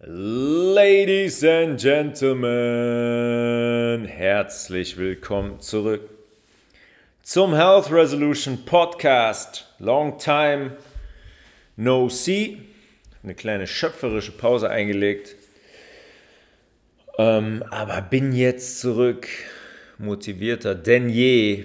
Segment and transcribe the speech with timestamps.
[0.00, 2.44] Ladies and Gentlemen,
[4.04, 6.08] herzlich willkommen zurück
[7.24, 9.66] zum Health Resolution Podcast.
[9.80, 10.76] Long time
[11.74, 12.58] no see.
[13.24, 15.34] Eine kleine schöpferische Pause eingelegt.
[17.18, 19.26] Ähm, aber bin jetzt zurück,
[19.98, 21.64] motivierter denn je.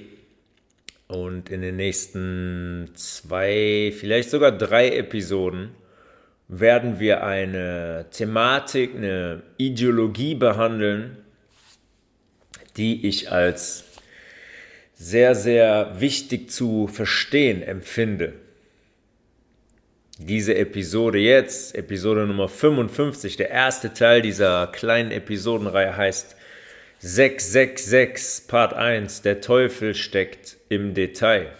[1.07, 5.75] Und in den nächsten zwei, vielleicht sogar drei Episoden
[6.59, 11.17] werden wir eine Thematik, eine Ideologie behandeln,
[12.77, 13.85] die ich als
[14.93, 18.34] sehr, sehr wichtig zu verstehen empfinde.
[20.20, 26.35] Diese Episode jetzt, Episode Nummer 55, der erste Teil dieser kleinen Episodenreihe heißt
[26.99, 31.51] 666 Part 1, der Teufel steckt im Detail.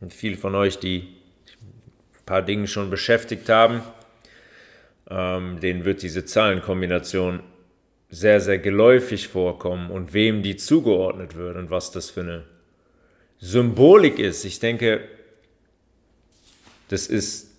[0.00, 3.82] Und viele von euch, die ein paar Dinge schon beschäftigt haben,
[5.10, 7.40] ähm, denen wird diese Zahlenkombination
[8.10, 12.44] sehr, sehr geläufig vorkommen und wem die zugeordnet wird und was das für eine
[13.38, 14.44] Symbolik ist.
[14.44, 15.00] Ich denke,
[16.88, 17.54] das ist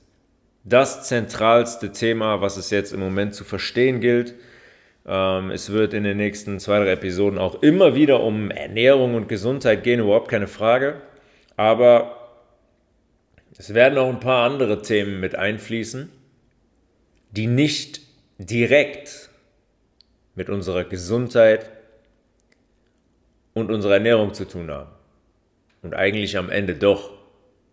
[0.64, 4.34] das zentralste Thema, was es jetzt im Moment zu verstehen gilt.
[5.08, 9.30] Ähm, es wird in den nächsten zwei, drei Episoden auch immer wieder um Ernährung und
[9.30, 11.02] Gesundheit gehen, überhaupt keine Frage.
[11.56, 12.16] Aber
[13.58, 16.10] es werden auch ein paar andere Themen mit einfließen
[17.32, 18.02] die nicht
[18.38, 19.30] direkt
[20.36, 21.70] mit unserer Gesundheit
[23.54, 24.92] und unserer Ernährung zu tun haben.
[25.82, 27.12] Und eigentlich am Ende doch,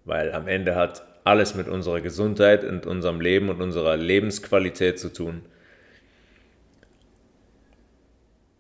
[0.05, 5.13] weil am Ende hat alles mit unserer Gesundheit und unserem Leben und unserer Lebensqualität zu
[5.13, 5.43] tun.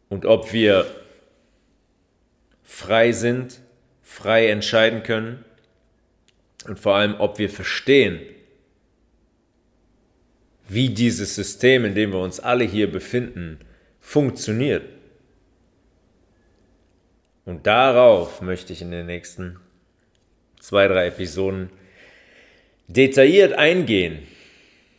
[0.08, 0.86] Und ob wir
[2.62, 3.60] frei sind,
[4.02, 5.44] frei entscheiden können
[6.66, 8.20] und vor allem, ob wir verstehen,
[10.68, 13.60] wie dieses System, in dem wir uns alle hier befinden,
[14.00, 14.84] funktioniert.
[17.44, 19.58] Und darauf möchte ich in den nächsten
[20.60, 21.70] zwei, drei Episoden
[22.88, 24.18] detailliert eingehen.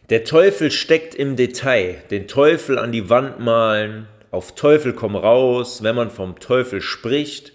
[0.09, 2.01] Der Teufel steckt im Detail.
[2.09, 7.51] Den Teufel an die Wand malen, auf Teufel komm raus, wenn man vom Teufel spricht.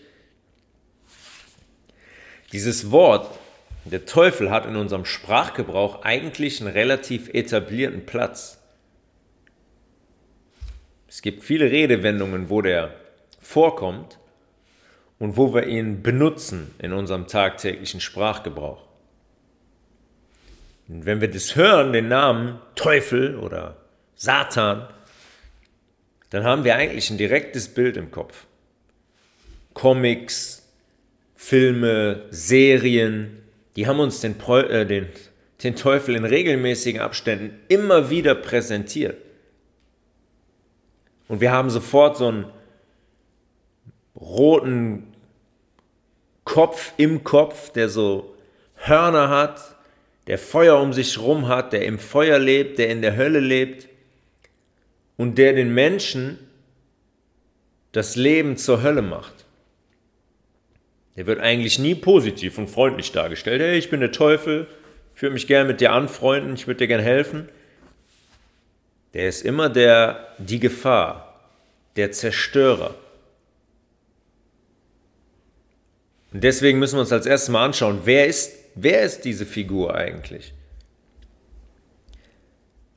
[2.53, 3.39] Dieses Wort
[3.85, 8.61] der Teufel hat in unserem Sprachgebrauch eigentlich einen relativ etablierten Platz.
[11.09, 12.95] Es gibt viele Redewendungen, wo der
[13.41, 14.19] vorkommt
[15.19, 18.85] und wo wir ihn benutzen in unserem tagtäglichen Sprachgebrauch.
[20.89, 23.77] Und wenn wir das hören, den Namen Teufel oder
[24.15, 24.87] Satan,
[26.31, 28.47] dann haben wir eigentlich ein direktes Bild im Kopf.
[29.75, 30.69] Comics,
[31.35, 33.42] Filme, Serien,
[33.77, 35.09] die haben uns den, äh, den,
[35.63, 39.17] den Teufel in regelmäßigen Abständen immer wieder präsentiert.
[41.29, 42.47] Und wir haben sofort so einen
[44.15, 45.15] roten
[46.45, 48.35] Kopf im Kopf, der so
[48.77, 49.77] Hörner hat,
[50.27, 53.89] der Feuer um sich rum hat, der im Feuer lebt, der in der Hölle lebt
[55.17, 56.39] und der den Menschen
[57.93, 59.42] das Leben zur Hölle macht.
[61.17, 63.61] Der wird eigentlich nie positiv und freundlich dargestellt.
[63.61, 64.67] Hey, ich bin der Teufel,
[65.15, 67.49] ich würde mich gerne mit dir anfreunden, ich würde dir gerne helfen.
[69.15, 71.51] Der ist immer der, die Gefahr,
[71.97, 72.95] der Zerstörer.
[76.33, 79.95] Und deswegen müssen wir uns als erstes mal anschauen, wer ist, wer ist diese Figur
[79.95, 80.55] eigentlich?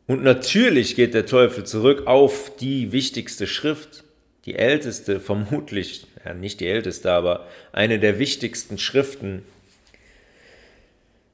[0.07, 4.03] Und natürlich geht der Teufel zurück auf die wichtigste Schrift,
[4.45, 9.43] die älteste, vermutlich, ja, nicht die älteste, aber eine der wichtigsten Schriften,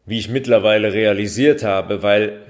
[0.05, 2.41] wie ich mittlerweile realisiert habe, weil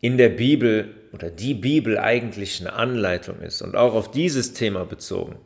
[0.00, 4.84] in der Bibel oder die Bibel eigentlich eine Anleitung ist und auch auf dieses Thema
[4.84, 5.36] bezogen.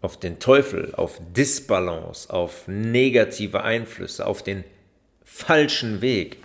[0.00, 4.64] Auf den Teufel, auf Disbalance, auf negative Einflüsse, auf den
[5.24, 6.38] falschen Weg,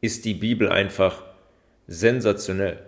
[0.00, 1.22] ist die Bibel einfach
[1.86, 2.78] sensationell.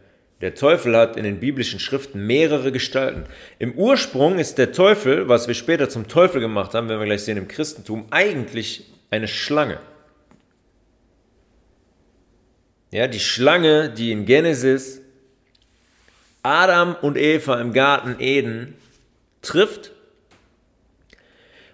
[0.41, 3.25] Der Teufel hat in den biblischen Schriften mehrere Gestalten.
[3.59, 7.23] Im Ursprung ist der Teufel, was wir später zum Teufel gemacht haben, wenn wir gleich
[7.23, 9.79] sehen im Christentum, eigentlich eine Schlange.
[12.91, 15.01] Ja, die Schlange, die in Genesis
[16.43, 18.75] Adam und Eva im Garten Eden
[19.41, 19.93] trifft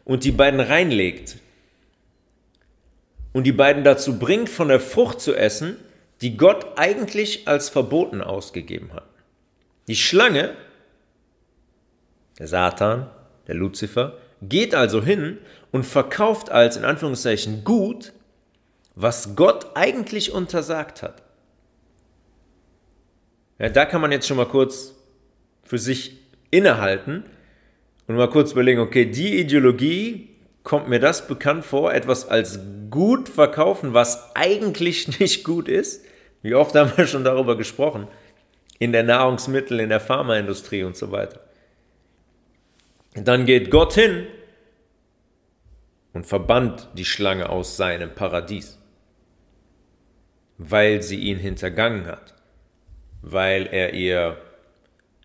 [0.05, 1.37] und die beiden reinlegt
[3.33, 5.77] und die beiden dazu bringt, von der Frucht zu essen,
[6.21, 9.09] die Gott eigentlich als verboten ausgegeben hat.
[9.89, 10.55] Die Schlange,
[12.39, 13.11] der Satan,
[13.47, 15.39] der Luzifer, geht also hin
[15.73, 18.13] und verkauft als in Anführungszeichen gut,
[18.95, 21.23] was Gott eigentlich untersagt hat.
[23.59, 24.95] Ja, da kann man jetzt schon mal kurz
[25.63, 26.19] für sich
[26.51, 27.25] innehalten
[28.07, 30.31] und mal kurz überlegen, okay, die Ideologie
[30.63, 32.59] kommt mir das bekannt vor, etwas als
[32.91, 36.05] gut verkaufen, was eigentlich nicht gut ist.
[36.43, 38.09] Wie oft haben wir schon darüber gesprochen?
[38.79, 41.41] In der Nahrungsmittel, in der Pharmaindustrie und so weiter.
[43.15, 44.27] Dann geht Gott hin
[46.13, 48.79] und verbannt die Schlange aus seinem Paradies,
[50.59, 52.35] weil sie ihn hintergangen hat,
[53.23, 54.39] weil er ihr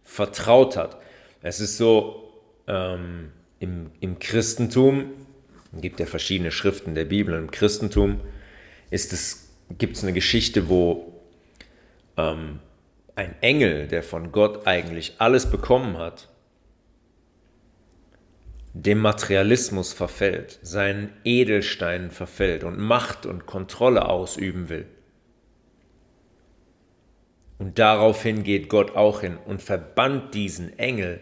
[0.04, 0.98] vertraut hat.
[1.42, 2.34] Es ist so,
[2.68, 5.12] ähm, im, im Christentum,
[5.74, 8.22] gibt ja verschiedene Schriften der Bibel, im Christentum
[8.92, 11.14] ist es, gibt es eine Geschichte, wo
[12.18, 12.60] ähm,
[13.16, 16.30] ein Engel, der von Gott eigentlich alles bekommen hat,
[18.74, 24.86] dem Materialismus verfällt, seinen Edelsteinen verfällt und Macht und Kontrolle ausüben will.
[27.58, 31.22] Und daraufhin geht Gott auch hin und verbannt diesen Engel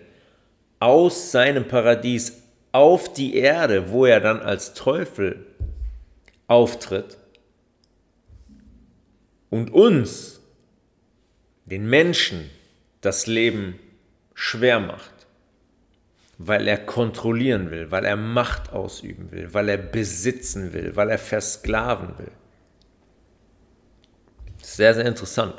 [0.79, 2.41] aus seinem Paradies
[2.71, 5.45] auf die Erde, wo er dann als Teufel
[6.47, 7.17] auftritt
[9.53, 10.41] und uns,
[11.65, 12.49] den Menschen,
[13.01, 13.79] das Leben
[14.33, 15.13] schwer macht
[16.37, 21.19] weil er kontrollieren will, weil er Macht ausüben will, weil er besitzen will, weil er
[21.19, 22.31] versklaven will.
[24.61, 25.55] Sehr, sehr interessant.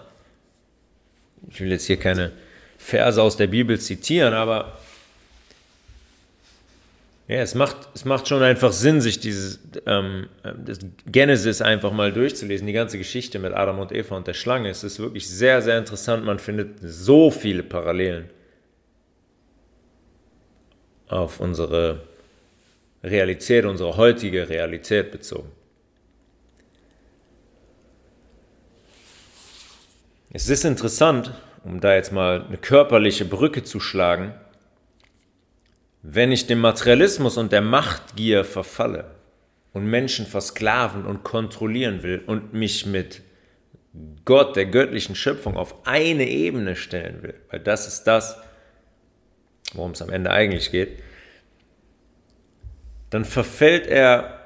[1.49, 2.33] Ich will jetzt hier keine
[2.79, 4.79] Verse aus der Bibel zitieren, aber
[7.27, 10.29] ja, es macht, es macht schon einfach Sinn, sich dieses ähm,
[11.07, 14.69] Genesis einfach mal durchzulesen, die ganze Geschichte mit Adam und Eva und der Schlange.
[14.69, 16.25] Es ist wirklich sehr, sehr interessant.
[16.25, 18.29] Man findet so viele Parallelen
[21.09, 22.03] auf unsere
[23.03, 25.51] Realität, unsere heutige Realität bezogen.
[30.31, 31.33] Es ist interessant,
[31.65, 34.35] um da jetzt mal eine körperliche Brücke zu schlagen,
[36.07, 39.07] wenn ich dem Materialismus und der Machtgier verfalle
[39.73, 43.23] und Menschen versklaven und kontrollieren will und mich mit
[44.27, 48.37] Gott, der göttlichen Schöpfung, auf eine Ebene stellen will, weil das ist das,
[49.73, 50.99] worum es am Ende eigentlich geht,
[53.09, 54.41] dann verfällt er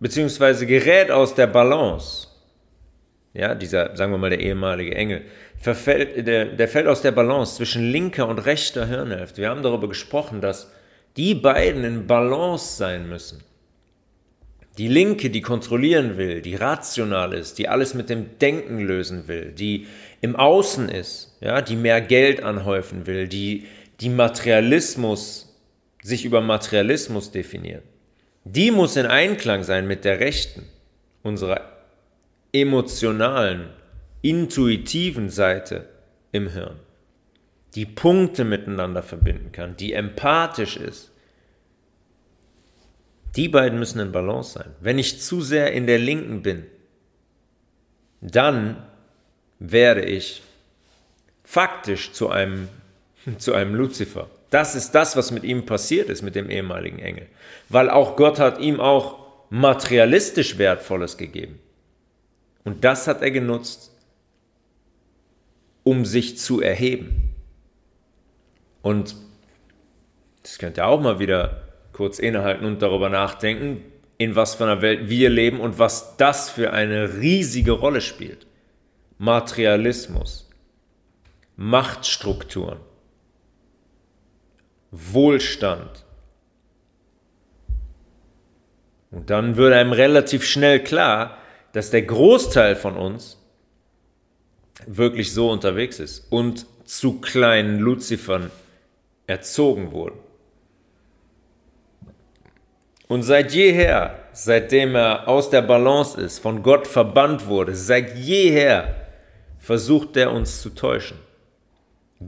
[0.00, 2.28] beziehungsweise gerät aus der Balance.
[3.32, 5.22] Ja, dieser, sagen wir mal, der ehemalige Engel,
[5.58, 9.40] verfällt, der, der fällt aus der Balance zwischen linker und rechter Hirnhälfte.
[9.40, 10.70] Wir haben darüber gesprochen, dass
[11.18, 13.42] die beiden in Balance sein müssen.
[14.78, 19.50] Die Linke, die kontrollieren will, die rational ist, die alles mit dem Denken lösen will,
[19.50, 19.88] die
[20.20, 23.66] im Außen ist, ja, die mehr Geld anhäufen will, die
[24.00, 25.56] die Materialismus,
[26.04, 27.82] sich über Materialismus definiert,
[28.44, 30.62] die muss in Einklang sein mit der rechten,
[31.24, 31.60] unserer
[32.52, 33.70] emotionalen,
[34.22, 35.88] intuitiven Seite
[36.30, 36.76] im Hirn,
[37.78, 41.12] die Punkte miteinander verbinden kann, die empathisch ist.
[43.36, 44.74] Die beiden müssen in Balance sein.
[44.80, 46.66] Wenn ich zu sehr in der linken bin,
[48.20, 48.82] dann
[49.60, 50.42] werde ich
[51.44, 52.68] faktisch zu einem
[53.38, 54.28] zu einem Luzifer.
[54.50, 57.28] Das ist das, was mit ihm passiert ist, mit dem ehemaligen Engel.
[57.68, 59.20] Weil auch Gott hat ihm auch
[59.50, 61.60] materialistisch Wertvolles gegeben.
[62.64, 63.92] Und das hat er genutzt,
[65.84, 67.27] um sich zu erheben.
[68.88, 69.16] Und
[70.42, 73.84] das könnt ihr auch mal wieder kurz innehalten und darüber nachdenken,
[74.16, 78.46] in was für einer Welt wir leben und was das für eine riesige Rolle spielt.
[79.18, 80.48] Materialismus,
[81.56, 82.78] Machtstrukturen,
[84.90, 86.06] Wohlstand.
[89.10, 91.36] Und dann würde einem relativ schnell klar,
[91.74, 93.36] dass der Großteil von uns
[94.86, 98.50] wirklich so unterwegs ist und zu kleinen Luzifern
[99.28, 100.16] erzogen wurde.
[103.06, 108.94] Und seit jeher, seitdem er aus der Balance ist, von Gott verbannt wurde, seit jeher
[109.58, 111.18] versucht er uns zu täuschen,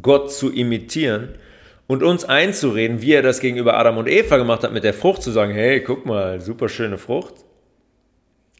[0.00, 1.35] Gott zu imitieren
[1.87, 5.23] und uns einzureden, wie er das gegenüber Adam und Eva gemacht hat, mit der Frucht
[5.23, 7.35] zu sagen, hey, guck mal, super schöne Frucht.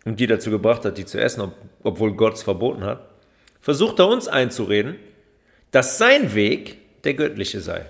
[0.05, 3.07] Und die dazu gebracht hat, die zu essen, ob, obwohl Gott es verboten hat,
[3.61, 4.97] versucht er uns einzureden,
[5.71, 7.87] dass sein Weg der göttliche sei.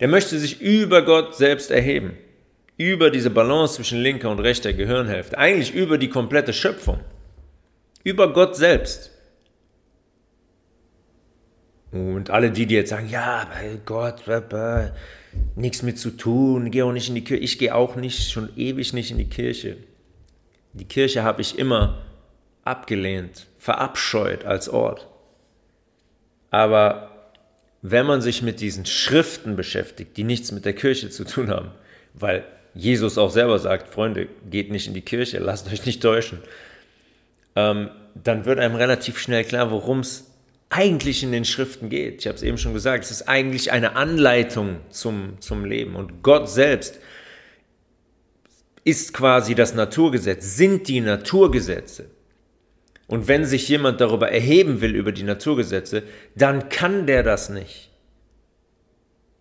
[0.00, 2.16] Der möchte sich über Gott selbst erheben,
[2.78, 7.00] über diese Balance zwischen linker und rechter Gehirnhälfte, eigentlich über die komplette Schöpfung,
[8.02, 9.10] über Gott selbst.
[11.92, 14.22] Und alle die, die jetzt sagen, ja, bei Gott,
[15.56, 17.42] nichts mit zu tun, geh auch nicht in die Kirche.
[17.42, 19.76] Ich gehe auch nicht, schon ewig nicht in die Kirche.
[20.72, 21.98] Die Kirche habe ich immer
[22.62, 25.08] abgelehnt, verabscheut als Ort.
[26.50, 27.09] Aber
[27.82, 31.70] wenn man sich mit diesen Schriften beschäftigt, die nichts mit der Kirche zu tun haben,
[32.14, 32.44] weil
[32.74, 36.38] Jesus auch selber sagt, Freunde, geht nicht in die Kirche, lasst euch nicht täuschen,
[37.56, 40.30] ähm, dann wird einem relativ schnell klar, worum es
[40.68, 42.20] eigentlich in den Schriften geht.
[42.20, 45.96] Ich habe es eben schon gesagt, es ist eigentlich eine Anleitung zum, zum Leben.
[45.96, 47.00] Und Gott selbst
[48.84, 52.10] ist quasi das Naturgesetz, sind die Naturgesetze.
[53.10, 56.04] Und wenn sich jemand darüber erheben will, über die Naturgesetze,
[56.36, 57.90] dann kann der das nicht.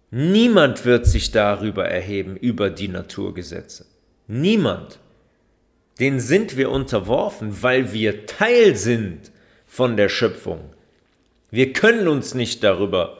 [0.09, 3.85] Niemand wird sich darüber erheben, über die Naturgesetze.
[4.25, 4.97] Niemand.
[5.99, 9.31] Den sind wir unterworfen, weil wir Teil sind
[9.67, 10.73] von der Schöpfung.
[11.51, 13.19] Wir können uns nicht darüber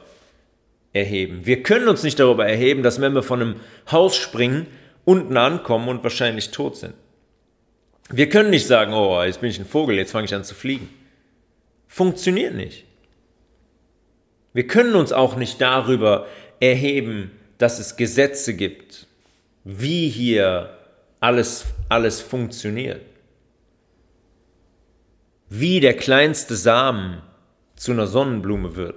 [0.92, 1.46] erheben.
[1.46, 3.54] Wir können uns nicht darüber erheben, dass wenn wir von einem
[3.88, 4.66] Haus springen,
[5.04, 6.94] unten ankommen und wahrscheinlich tot sind.
[8.12, 10.54] Wir können nicht sagen, oh, jetzt bin ich ein Vogel, jetzt fange ich an zu
[10.54, 10.88] fliegen.
[11.86, 12.84] Funktioniert nicht.
[14.52, 16.26] Wir können uns auch nicht darüber
[16.58, 19.06] erheben, dass es Gesetze gibt,
[19.64, 20.76] wie hier
[21.20, 23.02] alles, alles funktioniert.
[25.48, 27.22] Wie der kleinste Samen
[27.76, 28.94] zu einer Sonnenblume wird.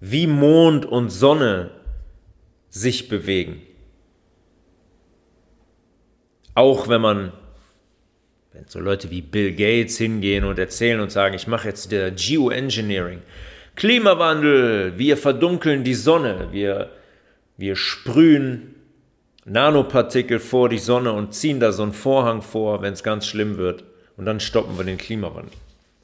[0.00, 1.70] Wie Mond und Sonne
[2.70, 3.62] sich bewegen.
[6.54, 7.32] Auch wenn man,
[8.52, 12.10] wenn so Leute wie Bill Gates hingehen und erzählen und sagen, ich mache jetzt der
[12.10, 13.22] Geoengineering,
[13.76, 16.90] Klimawandel, wir verdunkeln die Sonne, wir,
[17.56, 18.74] wir sprühen
[19.44, 23.56] Nanopartikel vor die Sonne und ziehen da so einen Vorhang vor, wenn es ganz schlimm
[23.56, 23.84] wird.
[24.16, 25.52] Und dann stoppen wir den Klimawandel.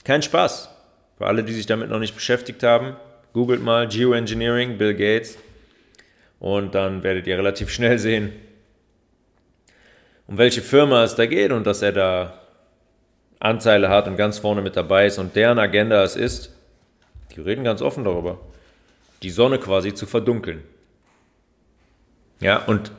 [0.05, 0.71] Kein Spaß.
[1.19, 2.97] Für alle, die sich damit noch nicht beschäftigt haben,
[3.33, 5.37] googelt mal Geoengineering, Bill Gates.
[6.39, 8.33] Und dann werdet ihr relativ schnell sehen,
[10.27, 12.41] um welche Firma es da geht und dass er da
[13.39, 16.53] Anteile hat und ganz vorne mit dabei ist und deren Agenda es ist,
[17.35, 18.41] die reden ganz offen darüber,
[19.23, 20.63] die Sonne quasi zu verdunkeln.
[22.41, 22.93] Ja, und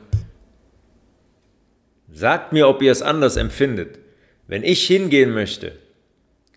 [2.10, 3.98] sagt mir, ob ihr es anders empfindet.
[4.46, 5.72] Wenn ich hingehen möchte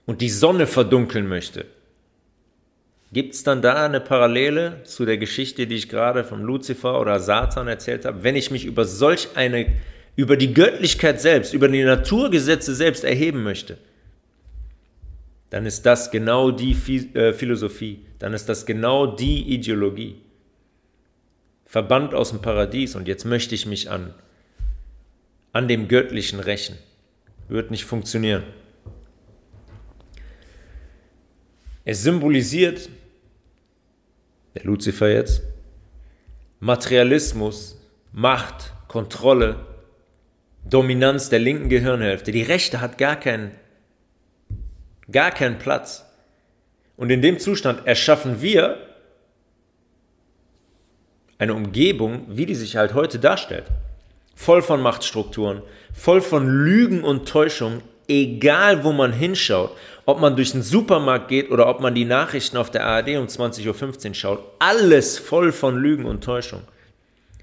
[0.05, 1.65] und die Sonne verdunkeln möchte,
[3.11, 7.19] gibt es dann da eine Parallele zu der Geschichte, die ich gerade vom Luzifer oder
[7.19, 8.23] Satan erzählt habe?
[8.23, 9.73] Wenn ich mich über solch eine
[10.15, 13.77] über die Göttlichkeit selbst, über die Naturgesetze selbst erheben möchte,
[15.49, 16.71] dann ist das genau die
[17.13, 20.15] äh, Philosophie, dann ist das genau die Ideologie.
[21.65, 24.13] Verbannt aus dem Paradies und jetzt möchte ich mich an,
[25.53, 26.77] an dem Göttlichen rächen.
[27.47, 28.43] Wird nicht funktionieren.
[31.83, 32.89] Es symbolisiert,
[34.55, 35.41] der Luzifer jetzt,
[36.59, 37.77] Materialismus,
[38.13, 39.65] Macht, Kontrolle,
[40.63, 42.31] Dominanz der linken Gehirnhälfte.
[42.31, 43.51] Die rechte hat gar keinen,
[45.11, 46.05] gar keinen Platz.
[46.97, 48.77] Und in dem Zustand erschaffen wir
[51.37, 53.65] eine Umgebung, wie die sich halt heute darstellt.
[54.35, 55.63] Voll von Machtstrukturen,
[55.93, 59.75] voll von Lügen und Täuschung, egal wo man hinschaut,
[60.05, 63.25] ob man durch den Supermarkt geht oder ob man die Nachrichten auf der ARD um
[63.25, 66.61] 20.15 Uhr schaut, alles voll von Lügen und Täuschung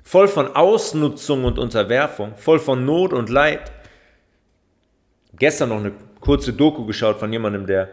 [0.09, 3.71] voll von Ausnutzung und Unterwerfung, voll von Not und Leid.
[5.39, 7.91] Gestern noch eine kurze Doku geschaut von jemandem, der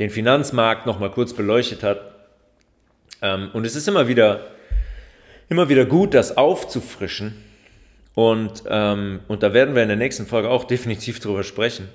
[0.00, 2.00] den Finanzmarkt noch mal kurz beleuchtet hat.
[3.22, 4.50] Ähm, und es ist immer wieder,
[5.48, 7.40] immer wieder gut, das aufzufrischen.
[8.16, 11.88] Und, ähm, und da werden wir in der nächsten Folge auch definitiv drüber sprechen.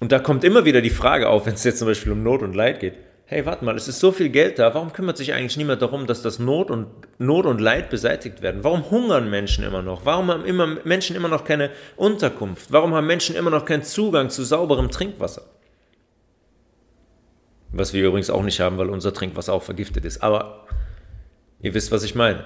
[0.00, 2.42] Und da kommt immer wieder die Frage auf, wenn es jetzt zum Beispiel um Not
[2.42, 2.94] und Leid geht
[3.32, 6.06] hey, warte mal, es ist so viel Geld da, warum kümmert sich eigentlich niemand darum,
[6.06, 6.86] dass das Not und,
[7.18, 8.62] Not und Leid beseitigt werden?
[8.62, 10.04] Warum hungern Menschen immer noch?
[10.04, 12.70] Warum haben immer Menschen immer noch keine Unterkunft?
[12.70, 15.42] Warum haben Menschen immer noch keinen Zugang zu sauberem Trinkwasser?
[17.72, 20.22] Was wir übrigens auch nicht haben, weil unser Trinkwasser auch vergiftet ist.
[20.22, 20.66] Aber
[21.60, 22.44] ihr wisst, was ich meine.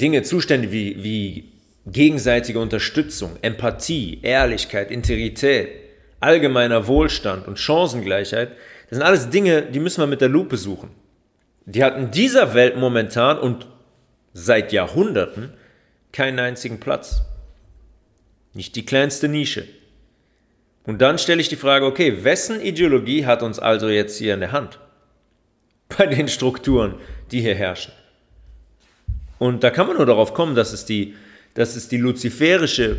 [0.00, 1.52] Dinge, Zustände wie, wie
[1.86, 5.81] gegenseitige Unterstützung, Empathie, Ehrlichkeit, Integrität,
[6.22, 8.52] allgemeiner Wohlstand und Chancengleichheit,
[8.88, 10.90] das sind alles Dinge, die müssen wir mit der Lupe suchen.
[11.64, 13.66] Die hat in dieser Welt momentan und
[14.32, 15.52] seit Jahrhunderten
[16.12, 17.22] keinen einzigen Platz.
[18.54, 19.64] Nicht die kleinste Nische.
[20.84, 24.40] Und dann stelle ich die Frage, okay, wessen Ideologie hat uns also jetzt hier in
[24.40, 24.78] der Hand?
[25.96, 26.96] Bei den Strukturen,
[27.30, 27.92] die hier herrschen.
[29.38, 31.14] Und da kann man nur darauf kommen, dass es die,
[31.54, 32.96] dass es die luziferische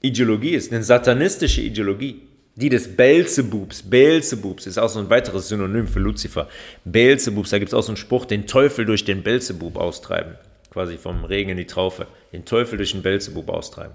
[0.00, 2.22] Ideologie ist, eine satanistische Ideologie,
[2.54, 3.82] die des Belzebubs.
[3.82, 6.48] Belzebubs ist auch so ein weiteres Synonym für Luzifer.
[6.84, 10.36] Belzebubs, da gibt es auch so einen Spruch, den Teufel durch den Belzebub austreiben.
[10.70, 13.94] quasi vom Regen in die Traufe, den Teufel durch den Belzebub austreiben.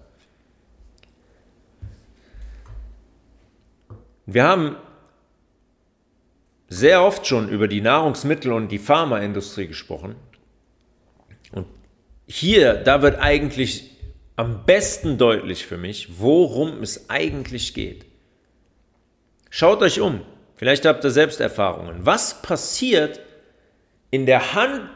[4.26, 4.76] Wir haben
[6.70, 10.16] sehr oft schon über die Nahrungsmittel- und die Pharmaindustrie gesprochen.
[11.52, 11.68] Und
[12.26, 13.93] hier, da wird eigentlich
[14.36, 18.06] am besten deutlich für mich, worum es eigentlich geht.
[19.50, 20.22] Schaut euch um.
[20.56, 22.06] Vielleicht habt ihr selbst Erfahrungen.
[22.06, 23.20] Was passiert
[24.12, 24.90] in der Hand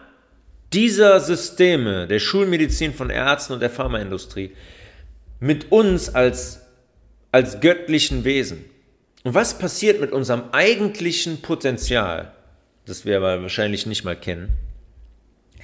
[0.73, 4.51] dieser Systeme, der Schulmedizin von Ärzten und der Pharmaindustrie,
[5.39, 6.61] mit uns als,
[7.31, 8.65] als göttlichen Wesen?
[9.23, 12.31] Und was passiert mit unserem eigentlichen Potenzial,
[12.85, 14.49] das wir aber wahrscheinlich nicht mal kennen?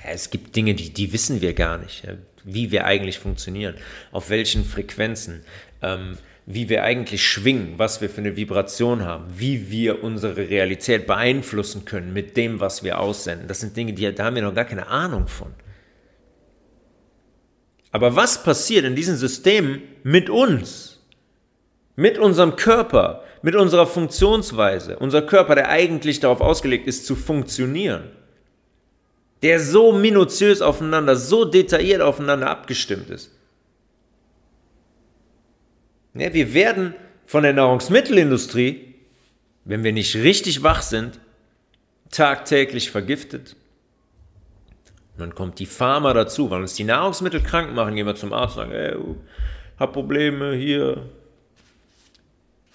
[0.05, 2.05] Es gibt Dinge, die, die wissen wir gar nicht,
[2.43, 3.75] wie wir eigentlich funktionieren,
[4.11, 5.43] auf welchen Frequenzen,
[5.81, 11.07] ähm, wie wir eigentlich schwingen, was wir für eine Vibration haben, wie wir unsere Realität
[11.07, 13.47] beeinflussen können mit dem, was wir aussenden.
[13.47, 15.53] Das sind Dinge, die, da haben wir noch gar keine Ahnung von.
[17.91, 21.05] Aber was passiert in diesen Systemen mit uns,
[21.95, 28.09] mit unserem Körper, mit unserer Funktionsweise, unser Körper, der eigentlich darauf ausgelegt ist, zu funktionieren,
[29.43, 33.29] der so minutiös aufeinander, so detailliert aufeinander abgestimmt ist.
[36.13, 36.95] Ja, wir werden
[37.25, 38.95] von der Nahrungsmittelindustrie,
[39.65, 41.19] wenn wir nicht richtig wach sind,
[42.09, 43.55] tagtäglich vergiftet.
[45.13, 48.33] Und dann kommt die Pharma dazu, weil uns die Nahrungsmittel krank machen, gehen wir zum
[48.33, 48.95] Arzt und sagen, ey,
[49.77, 51.09] hab Probleme hier,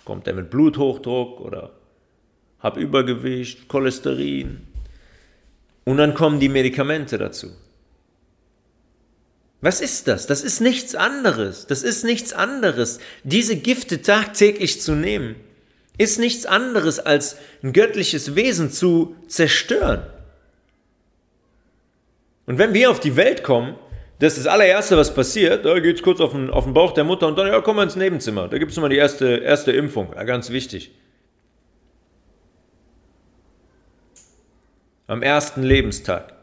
[0.05, 1.71] kommt er mit Bluthochdruck oder
[2.61, 4.68] hab Übergewicht, Cholesterin.
[5.89, 7.47] Und dann kommen die Medikamente dazu.
[9.63, 10.27] Was ist das?
[10.27, 11.67] Das ist nichts anderes.
[11.67, 12.99] Das ist nichts anderes.
[13.25, 15.37] Diese Gifte tagtäglich zu nehmen,
[15.97, 20.03] ist nichts anderes als ein göttliches Wesen zu zerstören.
[22.45, 23.75] Und wenn wir auf die Welt kommen,
[24.19, 25.65] das ist das allererste, was passiert.
[25.65, 27.77] Da geht es kurz auf den, auf den Bauch der Mutter und dann, ja, komm
[27.77, 28.49] mal ins Nebenzimmer.
[28.49, 30.13] Da gibt es nochmal die erste, erste Impfung.
[30.15, 30.91] Ja, ganz wichtig.
[35.09, 36.35] Am ersten Lebenstag.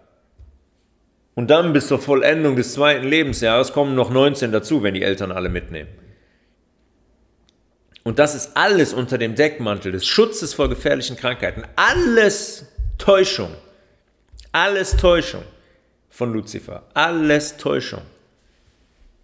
[1.35, 5.31] Und dann bis zur Vollendung des zweiten Lebensjahres kommen noch 19 dazu, wenn die Eltern
[5.31, 5.89] alle mitnehmen.
[8.03, 11.63] Und das ist alles unter dem Deckmantel des Schutzes vor gefährlichen Krankheiten.
[11.75, 12.65] Alles
[12.97, 13.49] Täuschung.
[14.51, 15.43] Alles Täuschung
[16.09, 16.83] von Luzifer.
[16.93, 18.01] Alles Täuschung.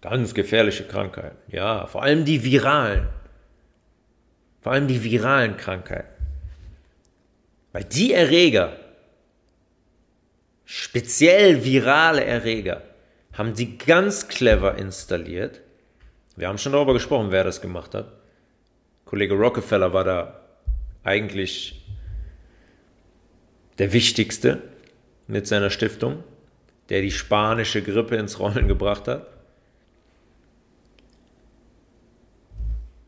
[0.02, 1.36] Ganz gefährliche Krankheiten.
[1.48, 3.08] Ja, vor allem die viralen.
[4.60, 6.08] Vor allem die viralen Krankheiten.
[7.72, 8.76] Weil die Erreger,
[10.74, 12.82] speziell virale Erreger,
[13.32, 15.60] haben sie ganz clever installiert.
[16.36, 18.12] Wir haben schon darüber gesprochen, wer das gemacht hat.
[19.04, 20.40] Kollege Rockefeller war da
[21.04, 21.84] eigentlich
[23.78, 24.62] der Wichtigste
[25.26, 26.24] mit seiner Stiftung
[26.88, 29.26] der die spanische Grippe ins Rollen gebracht hat?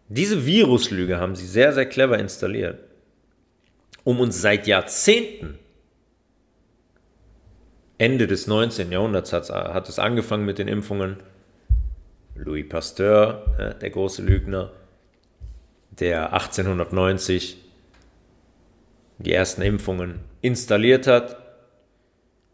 [0.09, 2.81] Diese Viruslüge haben sie sehr, sehr clever installiert,
[4.05, 5.59] um uns seit Jahrzehnten,
[7.99, 8.91] Ende des 19.
[8.91, 11.17] Jahrhunderts hat, hat es angefangen mit den Impfungen,
[12.35, 14.73] Louis Pasteur, der große Lügner,
[15.91, 17.59] der 1890
[19.19, 21.37] die ersten Impfungen installiert hat,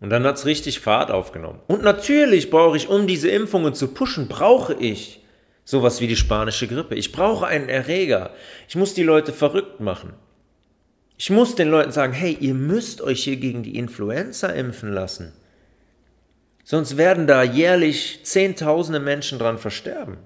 [0.01, 1.61] und dann hat es richtig Fahrt aufgenommen.
[1.67, 5.23] Und natürlich brauche ich, um diese Impfungen zu pushen, brauche ich
[5.65, 6.95] sowas wie die spanische Grippe.
[6.95, 8.31] Ich brauche einen Erreger.
[8.67, 10.15] Ich muss die Leute verrückt machen.
[11.21, 15.35] Ich muss den Leuten sagen, hey, ihr müsst euch hier gegen die Influenza impfen lassen.
[16.65, 20.17] Sonst werden da jährlich Zehntausende Menschen dran versterben.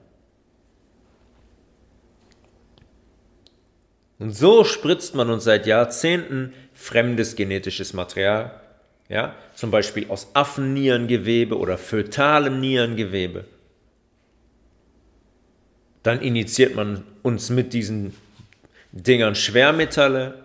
[4.20, 8.60] Und so spritzt man uns seit Jahrzehnten fremdes genetisches Material
[9.08, 13.46] ja, zum Beispiel aus Affennierengewebe oder fötalem Nierengewebe.
[16.04, 18.14] Dann initiiert man uns mit diesen
[18.92, 20.43] Dingern Schwermetalle,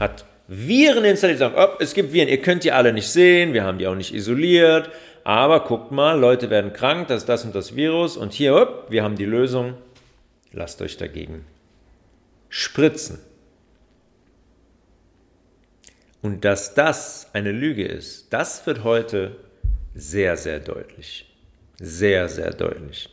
[0.00, 3.62] hat Viren installiert, sagen, oh, es gibt Viren, ihr könnt die alle nicht sehen, wir
[3.62, 4.90] haben die auch nicht isoliert,
[5.22, 8.90] aber guckt mal, Leute werden krank, das ist das und das Virus und hier, oh,
[8.90, 9.74] wir haben die Lösung,
[10.52, 11.44] lasst euch dagegen
[12.50, 13.18] spritzen.
[16.20, 19.36] Und dass das eine Lüge ist, das wird heute
[19.94, 21.26] sehr, sehr deutlich.
[21.78, 23.08] Sehr, sehr deutlich.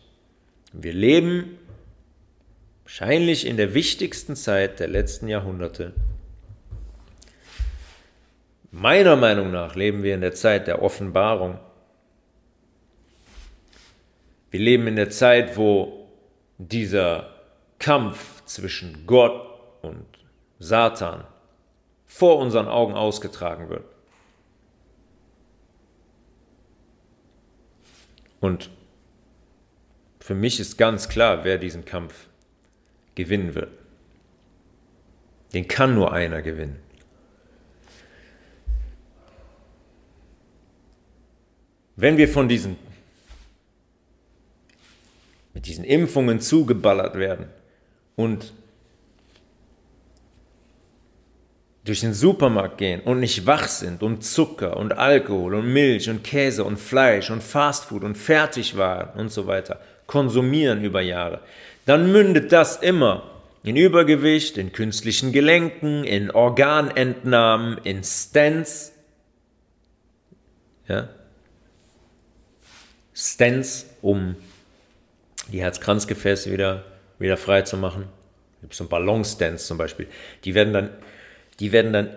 [0.74, 1.58] Wir leben
[2.84, 5.94] wahrscheinlich in der wichtigsten Zeit der letzten Jahrhunderte.
[8.80, 11.58] Meiner Meinung nach leben wir in der Zeit der Offenbarung.
[14.52, 16.08] Wir leben in der Zeit, wo
[16.60, 17.28] dieser
[17.80, 19.50] Kampf zwischen Gott
[19.82, 20.06] und
[20.60, 21.24] Satan
[22.06, 23.86] vor unseren Augen ausgetragen wird.
[28.42, 28.70] Und
[30.20, 32.28] für mich ist ganz klar, wer diesen Kampf
[33.16, 33.72] gewinnen wird.
[35.56, 36.87] Den kann nur einer gewinnen.
[41.98, 42.78] Wenn wir von diesen
[45.54, 47.48] mit diesen Impfungen zugeballert werden
[48.16, 48.54] und
[51.84, 56.24] durch den Supermarkt gehen und nicht wach sind und Zucker und Alkohol und Milch und
[56.24, 61.40] Käse und Fleisch und Fastfood und Fertigwaren und so weiter konsumieren über Jahre,
[61.88, 63.24] dann mündet das immer
[63.64, 68.94] in Übergewicht, in künstlichen Gelenken, in Organentnahmen, in Stents.
[70.88, 71.10] Ja?
[73.18, 74.36] Stents, um
[75.52, 76.84] die Herzkranzgefäße wieder,
[77.18, 78.08] wieder frei zu machen.
[78.58, 80.08] Es gibt so Ballonstents zum Beispiel.
[80.44, 80.90] Die werden dann,
[81.60, 82.12] die werden dann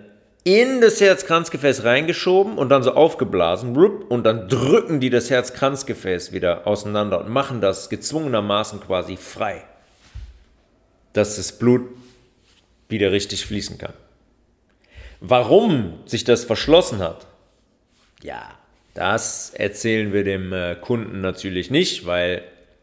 [0.45, 6.67] in das Herzkranzgefäß reingeschoben und dann so aufgeblasen und dann drücken die das Herzkranzgefäß wieder
[6.67, 9.65] auseinander und machen das gezwungenermaßen quasi frei,
[11.15, 11.89] dass das Blut
[12.91, 13.95] wieder richtig fließen kann.
[15.21, 17.27] Warum sich das verschlossen hat,
[18.23, 18.60] ja,
[18.95, 22.43] das erzählen wir dem äh, Kunden natürlich nicht, weil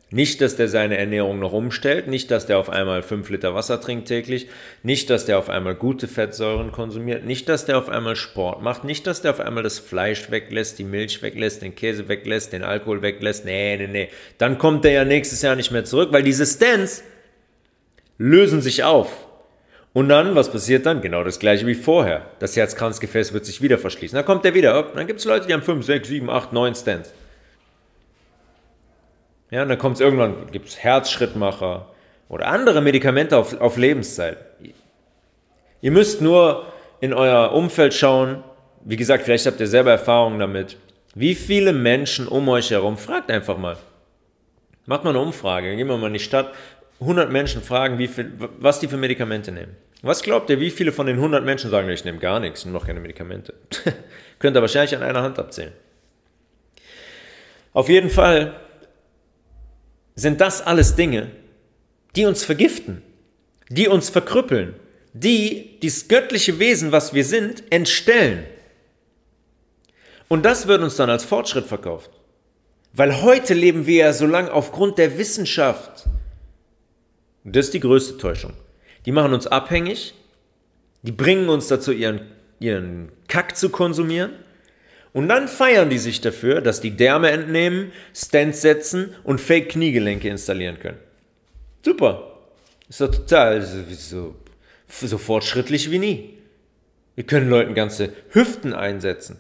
[0.10, 3.82] nicht, dass der seine Ernährung noch umstellt, nicht, dass der auf einmal 5 Liter Wasser
[3.82, 4.48] trinkt täglich,
[4.82, 8.86] nicht, dass der auf einmal gute Fettsäuren konsumiert, nicht, dass der auf einmal Sport macht,
[8.86, 12.64] nicht, dass der auf einmal das Fleisch weglässt, die Milch weglässt, den Käse weglässt, den
[12.64, 13.44] Alkohol weglässt.
[13.44, 14.10] Nee, nee, nee.
[14.38, 17.04] Dann kommt der ja nächstes Jahr nicht mehr zurück, weil diese Stents
[18.18, 19.27] lösen sich auf.
[19.98, 21.02] Und dann, was passiert dann?
[21.02, 22.28] Genau das gleiche wie vorher.
[22.38, 24.16] Das Herzkranzgefäß wird sich wieder verschließen.
[24.16, 24.84] Dann kommt der wieder.
[24.94, 27.12] Dann gibt es Leute, die haben 5, 6, 7, 8, 9 Stents.
[29.50, 31.88] Ja, und dann kommt es irgendwann, gibt es Herzschrittmacher
[32.30, 34.38] oder andere Medikamente auf, auf Lebenszeit.
[35.82, 36.68] Ihr müsst nur
[37.02, 38.44] in euer Umfeld schauen.
[38.86, 40.78] Wie gesagt, vielleicht habt ihr selber Erfahrungen damit.
[41.16, 43.78] Wie viele Menschen um euch herum, fragt einfach mal.
[44.86, 46.54] Macht mal eine Umfrage, gehen wir mal in die Stadt.
[47.00, 49.76] 100 Menschen fragen, wie viel, was die für Medikamente nehmen.
[50.02, 52.72] Was glaubt ihr, wie viele von den 100 Menschen sagen, ich nehme gar nichts und
[52.72, 53.54] noch keine Medikamente?
[54.40, 55.74] Könnt ihr wahrscheinlich an einer Hand abzählen.
[57.74, 58.60] Auf jeden Fall
[60.16, 61.32] sind das alles Dinge,
[62.16, 63.02] die uns vergiften,
[63.70, 64.76] die uns verkrüppeln,
[65.14, 68.46] die das göttliche Wesen, was wir sind, entstellen.
[70.28, 72.12] Und das wird uns dann als Fortschritt verkauft.
[72.94, 76.06] Weil heute leben wir ja so lange aufgrund der Wissenschaft.
[77.44, 78.54] Das ist die größte Täuschung.
[79.08, 80.14] Die machen uns abhängig,
[81.02, 82.22] die bringen uns dazu, ihren,
[82.60, 84.34] ihren Kack zu konsumieren
[85.14, 90.78] und dann feiern die sich dafür, dass die Därme entnehmen, Stents setzen und Fake-Kniegelenke installieren
[90.80, 90.98] können.
[91.86, 92.34] Super.
[92.90, 94.36] Ist doch total so,
[94.90, 96.34] so fortschrittlich wie nie.
[97.16, 99.40] Wir können Leuten ganze Hüften einsetzen.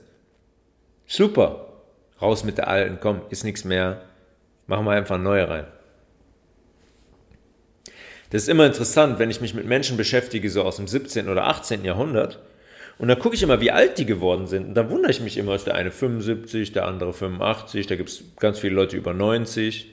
[1.08, 1.73] Super.
[2.21, 4.01] Raus mit der alten, komm, ist nichts mehr.
[4.65, 5.67] Machen wir einfach neue rein.
[8.30, 11.30] Das ist immer interessant, wenn ich mich mit Menschen beschäftige, so aus dem 17.
[11.30, 11.86] oder 18.
[11.86, 12.40] Jahrhundert,
[13.00, 14.70] und dann gucke ich immer, wie alt die geworden sind.
[14.70, 18.10] Und da wundere ich mich immer, ist der eine 75, der andere 85, da gibt
[18.10, 19.88] es ganz viele Leute über 90.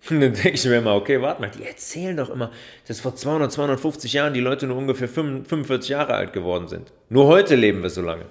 [0.10, 2.52] Und dann denke ich mir immer, okay, warte mal, die erzählen doch immer,
[2.86, 6.92] dass vor 200, 250 Jahren die Leute nur ungefähr 45 Jahre alt geworden sind.
[7.08, 8.26] Nur heute leben wir so lange.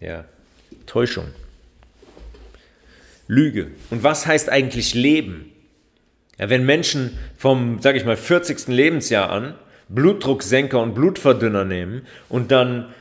[0.00, 0.24] Ja,
[0.86, 1.28] Täuschung.
[3.28, 3.70] Lüge.
[3.90, 5.51] Und was heißt eigentlich Leben?
[6.38, 8.68] Ja, wenn Menschen vom, sag ich mal, 40.
[8.68, 9.54] Lebensjahr an
[9.88, 12.94] Blutdrucksenker und Blutverdünner nehmen und dann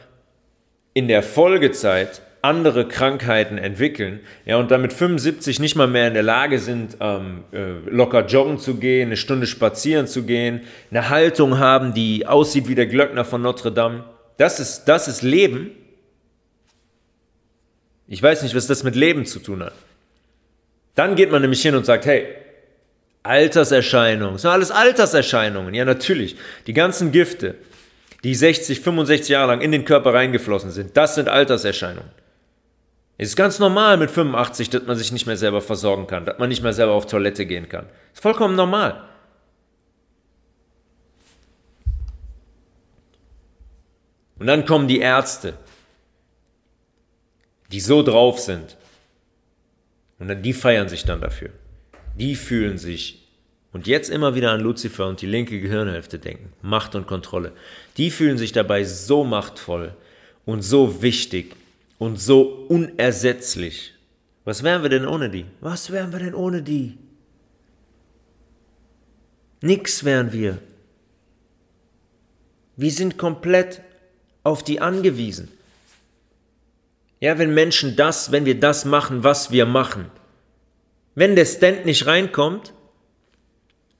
[0.94, 6.16] in der Folgezeit andere Krankheiten entwickeln, ja, und dann mit 75 nicht mal mehr in
[6.16, 11.10] der Lage sind, ähm, äh, locker joggen zu gehen, eine Stunde spazieren zu gehen, eine
[11.10, 14.06] Haltung haben, die aussieht wie der Glöckner von Notre Dame.
[14.38, 15.70] Das ist, das ist Leben.
[18.08, 19.74] Ich weiß nicht, was das mit Leben zu tun hat.
[20.96, 22.26] Dann geht man nämlich hin und sagt, hey,
[23.24, 25.74] Alterserscheinungen, das sind alles Alterserscheinungen.
[25.74, 26.38] Ja, natürlich.
[26.66, 27.56] Die ganzen Gifte,
[28.24, 32.10] die 60, 65 Jahre lang in den Körper reingeflossen sind, das sind Alterserscheinungen.
[33.18, 36.40] Es ist ganz normal mit 85, dass man sich nicht mehr selber versorgen kann, dass
[36.40, 37.86] man nicht mehr selber auf Toilette gehen kann.
[37.86, 39.04] Das ist vollkommen normal.
[44.40, 45.54] Und dann kommen die Ärzte,
[47.72, 48.76] die so drauf sind.
[50.18, 51.52] Und dann die feiern sich dann dafür
[52.18, 53.22] die fühlen sich,
[53.74, 57.54] und jetzt immer wieder an Lucifer und die linke Gehirnhälfte denken, Macht und Kontrolle,
[57.98, 59.96] die fühlen sich dabei so machtvoll
[60.46, 61.56] und so wichtig
[61.98, 63.94] und so unersetzlich.
[64.44, 65.46] Was wären wir denn ohne die?
[65.62, 66.98] Was wären wir denn ohne die?
[69.62, 70.58] Nix wären wir.
[72.76, 73.82] Wir sind komplett
[74.44, 75.50] auf die angewiesen.
[77.20, 80.08] Ja, wenn Menschen das, wenn wir das machen, was wir machen.
[81.16, 82.74] Wenn der Stand nicht reinkommt,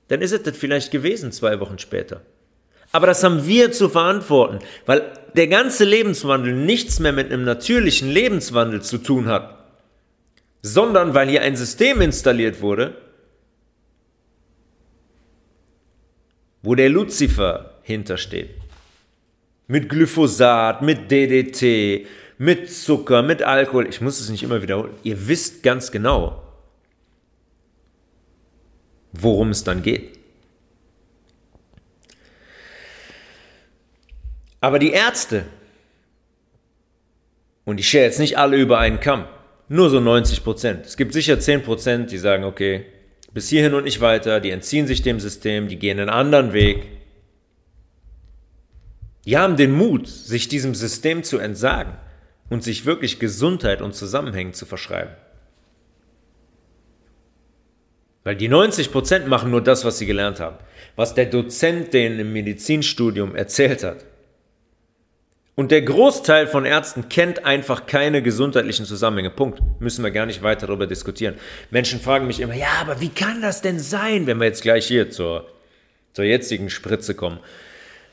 [0.08, 2.22] dann ist es das vielleicht gewesen zwei Wochen später.
[2.92, 8.10] Aber das haben wir zu verantworten, weil der ganze Lebenswandel nichts mehr mit einem natürlichen
[8.10, 9.58] Lebenswandel zu tun hat,
[10.62, 12.96] sondern weil hier ein System installiert wurde,
[16.62, 18.50] wo der Luzifer hintersteht.
[19.68, 22.06] Mit Glyphosat, mit DDT,
[22.38, 23.88] mit Zucker, mit Alkohol.
[23.88, 24.94] Ich muss es nicht immer wiederholen.
[25.04, 26.41] Ihr wisst ganz genau,
[29.12, 30.20] worum es dann geht.
[34.60, 35.46] Aber die Ärzte,
[37.66, 39.26] und ich schere jetzt nicht alle über einen Kamm,
[39.68, 40.86] nur so 90 Prozent.
[40.86, 42.86] Es gibt sicher 10 Prozent, die sagen, okay,
[43.34, 46.86] bis hierhin und nicht weiter, die entziehen sich dem System, die gehen einen anderen Weg.
[49.26, 51.94] Die haben den Mut, sich diesem System zu entsagen
[52.50, 55.16] und sich wirklich Gesundheit und Zusammenhängen zu verschreiben.
[58.24, 60.58] Weil die 90 Prozent machen nur das, was sie gelernt haben.
[60.96, 64.06] Was der Dozent denen im Medizinstudium erzählt hat.
[65.56, 69.32] Und der Großteil von Ärzten kennt einfach keine gesundheitlichen Zusammenhänge.
[69.32, 69.60] Punkt.
[69.80, 71.36] Müssen wir gar nicht weiter darüber diskutieren.
[71.72, 74.88] Menschen fragen mich immer, ja, aber wie kann das denn sein, wenn wir jetzt gleich
[74.88, 75.48] hier zur,
[76.14, 77.40] zur jetzigen Spritze kommen?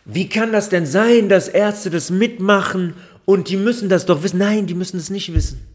[0.05, 2.95] Wie kann das denn sein, dass Ärzte das mitmachen
[3.25, 4.39] und die müssen das doch wissen?
[4.39, 5.67] Nein, die müssen es nicht wissen.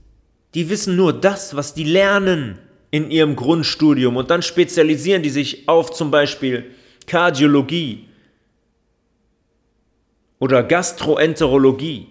[0.55, 2.57] Die wissen nur das, was die lernen
[2.93, 6.75] in ihrem Grundstudium und dann spezialisieren die sich auf zum Beispiel
[7.07, 8.07] Kardiologie
[10.37, 12.07] oder Gastroenterologie.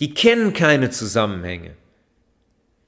[0.00, 1.76] Die kennen keine Zusammenhänge.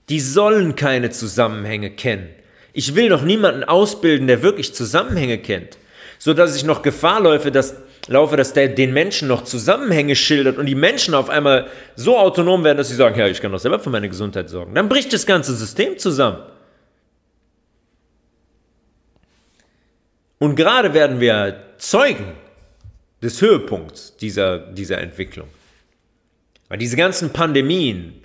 [0.09, 2.31] Die sollen keine Zusammenhänge kennen.
[2.73, 5.79] Ich will doch niemanden ausbilden, der wirklich Zusammenhänge kennt,
[6.19, 7.77] so dass ich noch Gefahr laufe, dass
[8.09, 12.65] laufe, dass der den Menschen noch Zusammenhänge schildert und die Menschen auf einmal so autonom
[12.65, 14.75] werden, dass sie sagen, ja, ich kann doch selber für meine Gesundheit sorgen.
[14.75, 16.39] Dann bricht das ganze System zusammen.
[20.39, 22.35] Und gerade werden wir Zeugen
[23.23, 25.49] des Höhepunkts dieser, dieser Entwicklung.
[26.69, 28.23] Weil diese ganzen Pandemien,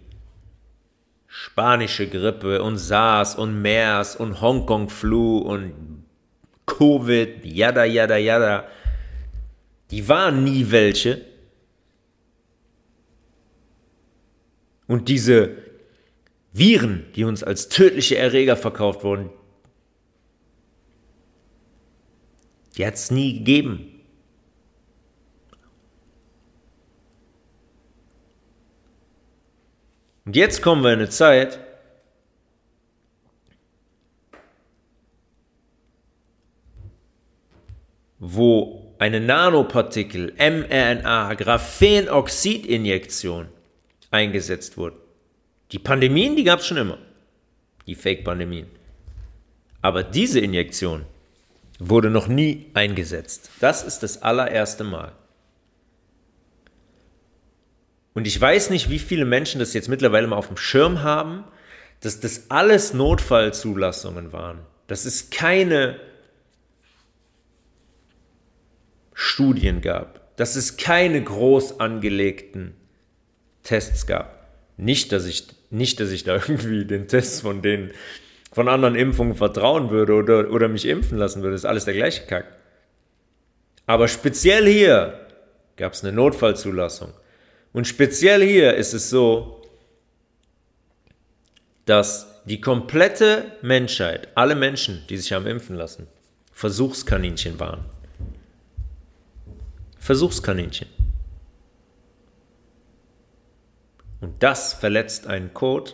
[1.28, 6.04] spanische Grippe und SARS und MERS und Hongkong-Flu und
[6.66, 8.68] Covid, yada, yada, yada,
[9.92, 11.26] die waren nie welche.
[14.88, 15.58] Und diese
[16.54, 19.30] Viren, die uns als tödliche Erreger verkauft wurden,
[22.78, 24.02] die hat es nie gegeben.
[30.26, 31.60] Und jetzt kommen wir in eine Zeit,
[38.20, 38.61] wo
[39.02, 43.48] eine Nanopartikel, mRNA, Graphenoxidinjektion
[44.12, 44.98] eingesetzt wurde.
[45.72, 47.00] Die Pandemien, die gab es schon immer.
[47.88, 48.68] Die Fake-Pandemien.
[49.82, 51.06] Aber diese Injektion
[51.80, 53.50] wurde noch nie eingesetzt.
[53.60, 55.14] Das ist das allererste Mal.
[58.14, 61.44] Und ich weiß nicht, wie viele Menschen das jetzt mittlerweile mal auf dem Schirm haben,
[62.02, 64.60] dass das alles Notfallzulassungen waren.
[64.86, 66.00] Dass es keine
[69.24, 70.36] Studien gab.
[70.36, 72.74] Dass es keine groß angelegten
[73.62, 74.48] Tests gab.
[74.78, 77.92] Nicht, dass ich, nicht, dass ich da irgendwie den Tests von den
[78.52, 81.56] von anderen Impfungen vertrauen würde oder, oder mich impfen lassen würde.
[81.56, 82.46] Ist alles der gleiche Kack.
[83.86, 85.28] Aber speziell hier
[85.78, 87.14] gab es eine Notfallzulassung.
[87.72, 89.62] Und speziell hier ist es so,
[91.86, 96.08] dass die komplette Menschheit, alle Menschen, die sich haben impfen lassen,
[96.52, 97.86] Versuchskaninchen waren.
[100.02, 100.88] Versuchskaninchen.
[104.20, 105.92] Und das verletzt einen Code,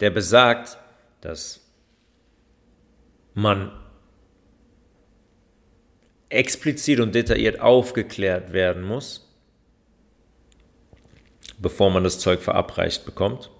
[0.00, 0.78] der besagt,
[1.20, 1.60] dass
[3.34, 3.72] man
[6.30, 9.30] explizit und detailliert aufgeklärt werden muss,
[11.58, 13.50] bevor man das Zeug verabreicht bekommt,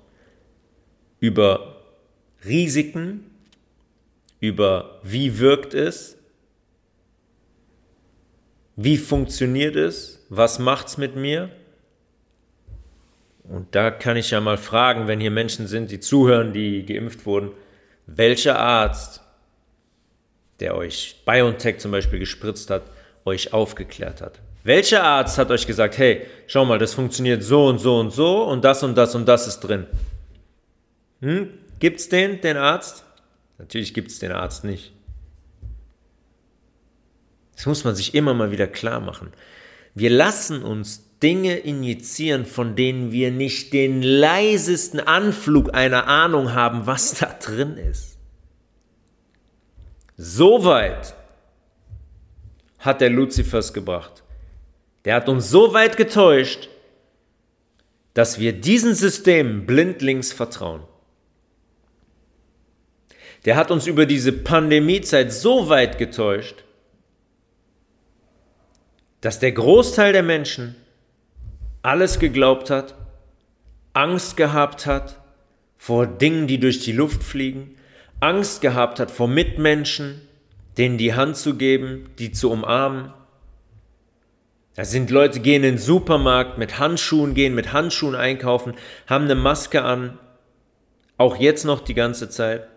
[1.21, 1.83] über
[2.47, 3.31] Risiken,
[4.41, 6.17] über wie wirkt es,
[8.77, 11.51] wie funktioniert es, was macht es mit mir.
[13.45, 17.27] Und da kann ich ja mal fragen, wenn hier Menschen sind, die zuhören, die geimpft
[17.27, 17.51] wurden,
[18.07, 19.21] welcher Arzt,
[20.61, 22.83] der euch BioNTech zum Beispiel gespritzt hat,
[23.25, 24.41] euch aufgeklärt hat.
[24.63, 28.45] Welcher Arzt hat euch gesagt, hey, schau mal, das funktioniert so und so und so
[28.45, 29.87] und das und das und das ist drin?
[31.21, 31.51] Hm?
[31.81, 33.05] es den, den Arzt?
[33.59, 34.93] Natürlich gibt es den Arzt nicht.
[37.57, 39.33] Das muss man sich immer mal wieder klar machen.
[39.95, 46.87] Wir lassen uns Dinge injizieren, von denen wir nicht den leisesten Anflug einer Ahnung haben,
[46.87, 48.19] was da drin ist.
[50.17, 51.15] So weit
[52.79, 54.23] hat der Luzifers gebracht.
[55.05, 56.69] Der hat uns so weit getäuscht,
[58.15, 60.83] dass wir diesen Systemen blindlings vertrauen.
[63.45, 66.64] Der hat uns über diese Pandemiezeit so weit getäuscht,
[69.25, 70.77] dass der Großteil der Menschen
[71.81, 72.95] alles geglaubt hat,
[73.95, 75.19] Angst gehabt hat
[75.79, 77.75] vor Dingen, die durch die Luft fliegen,
[78.21, 80.21] Angst gehabt hat vor Mitmenschen,
[80.77, 83.15] denen die Hand zu geben, die zu umarmen.
[84.75, 88.75] Da sind Leute, gehen in den Supermarkt mit Handschuhen, gehen mit Handschuhen einkaufen,
[89.07, 90.19] haben eine Maske an,
[91.17, 92.69] auch jetzt noch die ganze Zeit.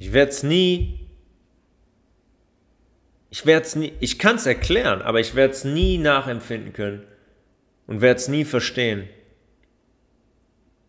[0.00, 1.03] Ich werde es nie,
[3.34, 7.02] ich werde es nie, ich kann es erklären, aber ich werde es nie nachempfinden können
[7.88, 9.08] und werde es nie verstehen,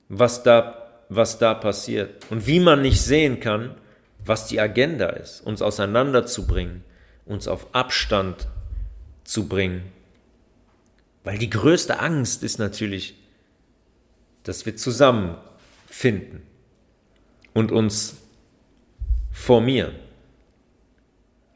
[0.09, 3.75] was da was da passiert und wie man nicht sehen kann,
[4.23, 6.83] was die Agenda ist, uns auseinanderzubringen,
[7.25, 8.47] uns auf Abstand
[9.23, 9.81] zu bringen.
[11.23, 13.15] Weil die größte Angst ist natürlich,
[14.43, 16.43] dass wir zusammenfinden
[17.53, 18.17] und uns
[19.31, 20.04] formieren.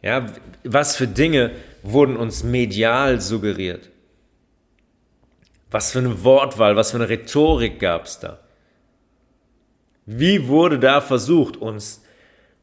[0.01, 0.25] Ja,
[0.63, 1.51] was für Dinge
[1.83, 3.89] wurden uns medial suggeriert?
[5.71, 8.39] Was für eine Wortwahl, was für eine Rhetorik gab es da?
[10.05, 12.01] Wie wurde da versucht, uns,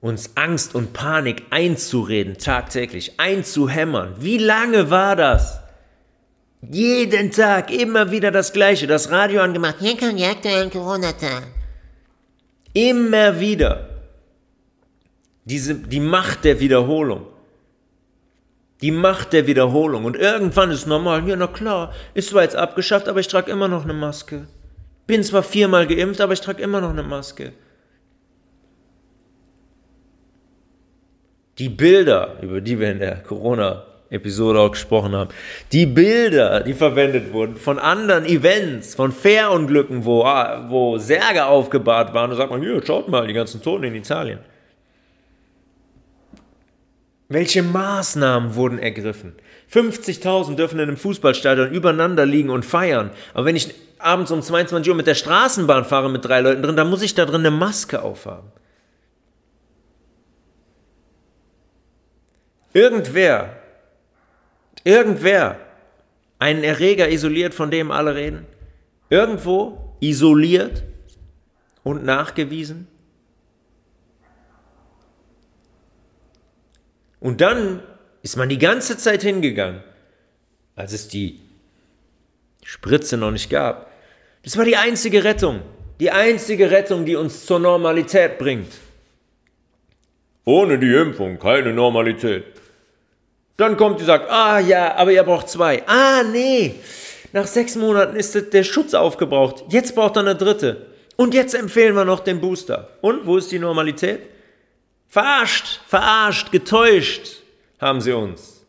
[0.00, 4.16] uns Angst und Panik einzureden, tagtäglich, einzuhämmern?
[4.18, 5.60] Wie lange war das?
[6.62, 9.76] Jeden Tag immer wieder das Gleiche, das Radio angemacht.
[9.78, 11.44] Hier kommt die aktuellen Corona-Zahlen.
[12.72, 13.85] Immer wieder.
[15.46, 17.26] Diese, die Macht der Wiederholung.
[18.82, 20.04] Die Macht der Wiederholung.
[20.04, 23.68] Und irgendwann ist normal, ja, na klar, ist zwar jetzt abgeschafft, aber ich trage immer
[23.68, 24.48] noch eine Maske.
[25.06, 27.52] Bin zwar viermal geimpft, aber ich trage immer noch eine Maske.
[31.58, 35.30] Die Bilder, über die wir in der Corona-Episode auch gesprochen haben,
[35.70, 42.30] die Bilder, die verwendet wurden von anderen Events, von Fährunglücken, wo, wo Särge aufgebahrt waren,
[42.30, 44.40] da sagt man, hier, schaut mal, die ganzen Toten in Italien.
[47.28, 49.34] Welche Maßnahmen wurden ergriffen?
[49.72, 53.10] 50.000 dürfen in einem Fußballstadion übereinander liegen und feiern.
[53.34, 56.76] Aber wenn ich abends um 22 Uhr mit der Straßenbahn fahre mit drei Leuten drin,
[56.76, 58.52] dann muss ich da drin eine Maske aufhaben.
[62.72, 63.56] Irgendwer,
[64.84, 65.58] irgendwer,
[66.38, 68.46] einen Erreger isoliert, von dem alle reden,
[69.08, 70.84] irgendwo isoliert
[71.82, 72.86] und nachgewiesen.
[77.26, 77.80] Und dann
[78.22, 79.82] ist man die ganze Zeit hingegangen,
[80.76, 81.40] als es die
[82.62, 83.90] Spritze noch nicht gab.
[84.44, 85.60] Das war die einzige Rettung.
[85.98, 88.72] Die einzige Rettung, die uns zur Normalität bringt.
[90.44, 92.44] Ohne die Impfung keine Normalität.
[93.56, 95.82] Dann kommt die sagt, ah ja, aber ihr braucht zwei.
[95.88, 96.76] Ah nee,
[97.32, 99.64] nach sechs Monaten ist der Schutz aufgebraucht.
[99.70, 100.86] Jetzt braucht er eine dritte.
[101.16, 102.90] Und jetzt empfehlen wir noch den Booster.
[103.00, 104.35] Und wo ist die Normalität?
[105.16, 107.42] Verarscht, verarscht, getäuscht
[107.80, 108.66] haben sie uns.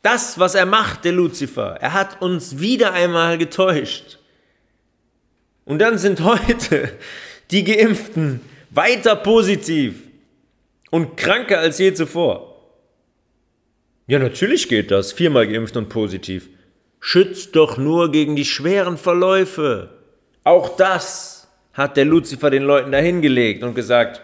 [0.00, 4.18] Das, was er macht, der Luzifer, er hat uns wieder einmal getäuscht.
[5.66, 6.90] Und dann sind heute
[7.50, 9.96] die Geimpften weiter positiv
[10.90, 12.56] und kranker als je zuvor.
[14.06, 16.48] Ja, natürlich geht das, viermal geimpft und positiv.
[16.98, 19.90] Schützt doch nur gegen die schweren Verläufe.
[20.44, 24.22] Auch das hat der Luzifer den Leuten dahingelegt und gesagt,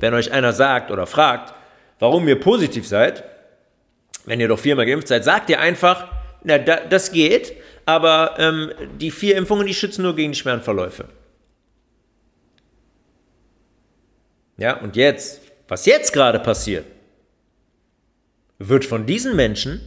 [0.00, 1.54] wenn euch einer sagt oder fragt,
[1.98, 3.24] warum ihr positiv seid,
[4.24, 6.08] wenn ihr doch viermal geimpft seid, sagt ihr einfach,
[6.42, 7.54] na, da, das geht,
[7.86, 11.06] aber ähm, die vier Impfungen, die schützen nur gegen die schweren Verläufe.
[14.56, 16.84] Ja, und jetzt, was jetzt gerade passiert,
[18.58, 19.80] wird von diesen Menschen,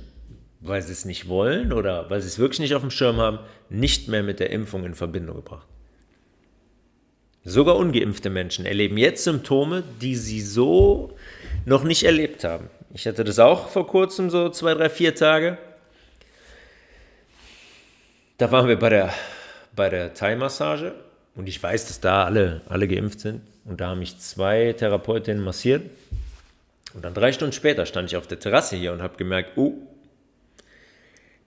[0.62, 3.40] weil sie es nicht wollen oder weil sie es wirklich nicht auf dem Schirm haben,
[3.70, 5.68] nicht mehr mit der Impfung in Verbindung gebracht.
[7.46, 11.18] Sogar ungeimpfte Menschen erleben jetzt Symptome, die sie so
[11.66, 12.70] noch nicht erlebt haben.
[12.94, 15.58] Ich hatte das auch vor kurzem, so zwei, drei, vier Tage.
[18.38, 19.14] Da waren wir bei der,
[19.76, 20.94] bei der Thai-Massage
[21.36, 23.42] und ich weiß, dass da alle, alle geimpft sind.
[23.66, 25.84] Und da haben mich zwei Therapeutinnen massiert.
[26.94, 29.76] Und dann drei Stunden später stand ich auf der Terrasse hier und habe gemerkt, uh,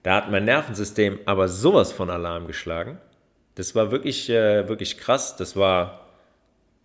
[0.03, 2.97] da hat mein Nervensystem aber sowas von Alarm geschlagen.
[3.57, 5.35] Das war wirklich, äh, wirklich krass.
[5.35, 6.03] Das war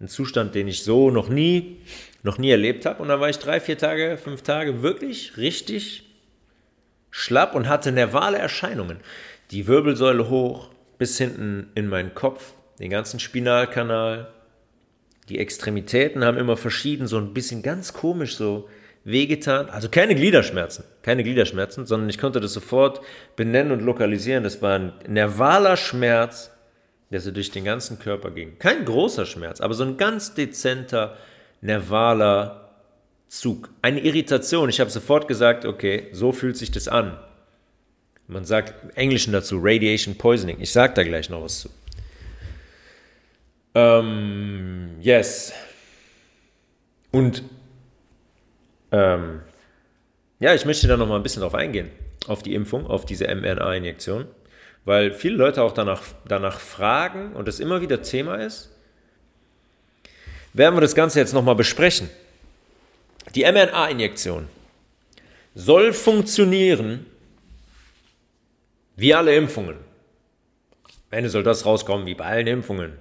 [0.01, 1.77] Ein Zustand, den ich so noch nie,
[2.25, 3.01] noch nie erlebt habe.
[3.01, 6.11] Und dann war ich drei, vier Tage, fünf Tage wirklich richtig
[7.13, 8.97] schlapp und hatte nervale Erscheinungen.
[9.53, 14.33] Die Wirbelsäule hoch, bis hinten in meinen Kopf, den ganzen Spinalkanal.
[15.29, 18.69] Die Extremitäten haben immer verschieden, so ein bisschen ganz komisch so
[19.05, 19.69] wehgetan.
[19.71, 23.03] Also keine Gliederschmerzen, keine Gliederschmerzen, sondern ich konnte das sofort
[23.37, 24.43] benennen und lokalisieren.
[24.43, 26.51] Das war ein nervaler Schmerz,
[27.13, 28.59] der so durch den ganzen Körper ging.
[28.59, 31.17] Kein großer Schmerz, aber so ein ganz dezenter,
[31.61, 32.71] nervaler
[33.29, 33.71] Zug.
[33.81, 34.69] Eine Irritation.
[34.69, 37.19] Ich habe sofort gesagt, okay, so fühlt sich das an.
[38.27, 40.61] Man sagt im Englischen dazu Radiation Poisoning.
[40.61, 41.71] Ich sage da gleich noch was zu.
[43.75, 45.53] Ähm, yes.
[47.11, 47.43] Und
[48.91, 49.41] ähm,
[50.41, 51.91] ja, ich möchte da noch mal ein bisschen drauf eingehen,
[52.27, 54.27] auf die Impfung, auf diese mRNA-Injektion,
[54.85, 58.71] weil viele Leute auch danach, danach fragen und das immer wieder Thema ist.
[60.53, 62.11] Werden wir das Ganze jetzt nochmal besprechen.
[63.35, 64.49] Die mRNA-Injektion
[65.55, 67.07] soll funktionieren
[68.97, 69.77] wie alle Impfungen.
[71.11, 72.93] Am Ende soll das rauskommen wie bei allen Impfungen,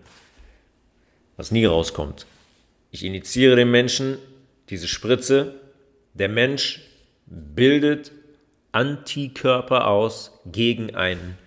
[1.38, 2.26] was nie rauskommt.
[2.92, 4.18] Ich initiiere den Menschen
[4.70, 5.56] diese Spritze
[6.14, 6.82] der Mensch
[7.26, 8.12] bildet
[8.72, 11.38] Antikörper aus gegen einen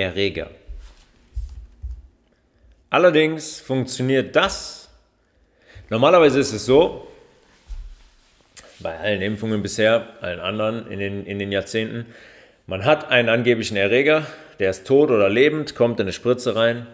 [0.00, 0.50] Erreger.
[2.90, 4.88] Allerdings funktioniert das.
[5.88, 7.06] Normalerweise ist es so,
[8.80, 12.06] bei allen Impfungen bisher, allen anderen in den, in den Jahrzehnten,
[12.66, 14.26] man hat einen angeblichen Erreger,
[14.58, 16.86] der ist tot oder lebend, kommt in eine Spritze rein,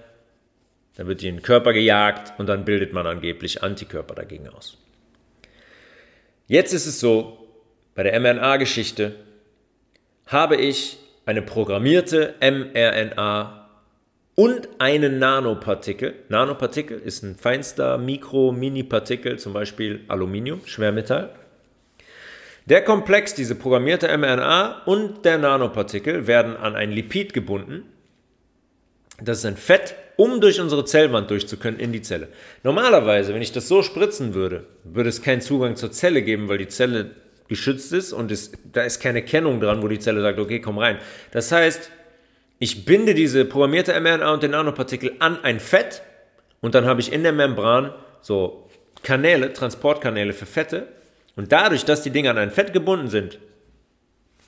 [0.96, 4.78] dann wird die in den Körper gejagt und dann bildet man angeblich Antikörper dagegen aus.
[6.48, 7.46] Jetzt ist es so,
[7.94, 9.14] bei der mRNA-Geschichte
[10.26, 13.68] habe ich eine programmierte mRNA
[14.36, 16.14] und einen Nanopartikel.
[16.28, 21.30] Nanopartikel ist ein feinster Mikro-Mini-Partikel, zum Beispiel Aluminium, Schwermetall.
[22.66, 27.84] Der Komplex, diese programmierte mRNA und der Nanopartikel werden an ein Lipid gebunden.
[29.20, 32.28] Das ist ein Fett, um durch unsere Zellwand durchzukönnen in die Zelle.
[32.62, 36.58] Normalerweise, wenn ich das so spritzen würde, würde es keinen Zugang zur Zelle geben, weil
[36.58, 37.12] die Zelle
[37.48, 40.78] geschützt ist und es, da ist keine Kennung dran, wo die Zelle sagt, okay, komm
[40.78, 40.98] rein.
[41.32, 41.90] Das heißt,
[42.58, 46.02] ich binde diese programmierte mRNA und den Nanopartikel an ein Fett
[46.60, 48.68] und dann habe ich in der Membran so
[49.02, 50.88] Kanäle, Transportkanäle für Fette
[51.36, 53.38] und dadurch, dass die Dinge an ein Fett gebunden sind,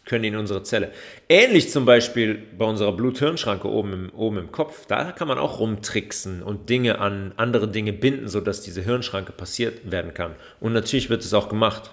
[0.09, 0.91] können die in unsere Zelle.
[1.29, 4.87] Ähnlich zum Beispiel bei unserer Blut-Hirn-Schranke oben im, oben im Kopf.
[4.87, 9.91] Da kann man auch rumtricksen und Dinge an andere Dinge binden, sodass diese Hirnschranke passiert
[9.91, 10.35] werden kann.
[10.61, 11.91] Und natürlich wird es auch gemacht.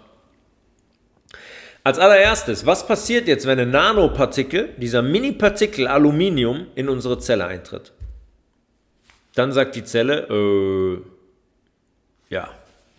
[1.85, 7.93] Als allererstes, was passiert jetzt, wenn ein Nanopartikel, dieser Mini-Partikel Aluminium, in unsere Zelle eintritt?
[9.35, 10.97] Dann sagt die Zelle, äh,
[12.33, 12.49] ja,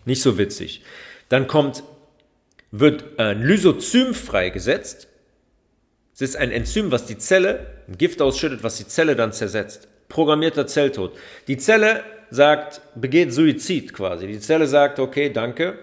[0.05, 0.83] nicht so witzig.
[1.27, 1.83] Dann kommt,
[2.71, 5.09] wird ein Lysozym freigesetzt.
[6.15, 9.89] Es ist ein Enzym, was die Zelle, ein Gift ausschüttet, was die Zelle dann zersetzt.
[10.07, 11.11] Programmierter Zelltod.
[11.49, 14.27] Die Zelle sagt, begeht Suizid quasi.
[14.27, 15.77] Die Zelle sagt, okay, danke,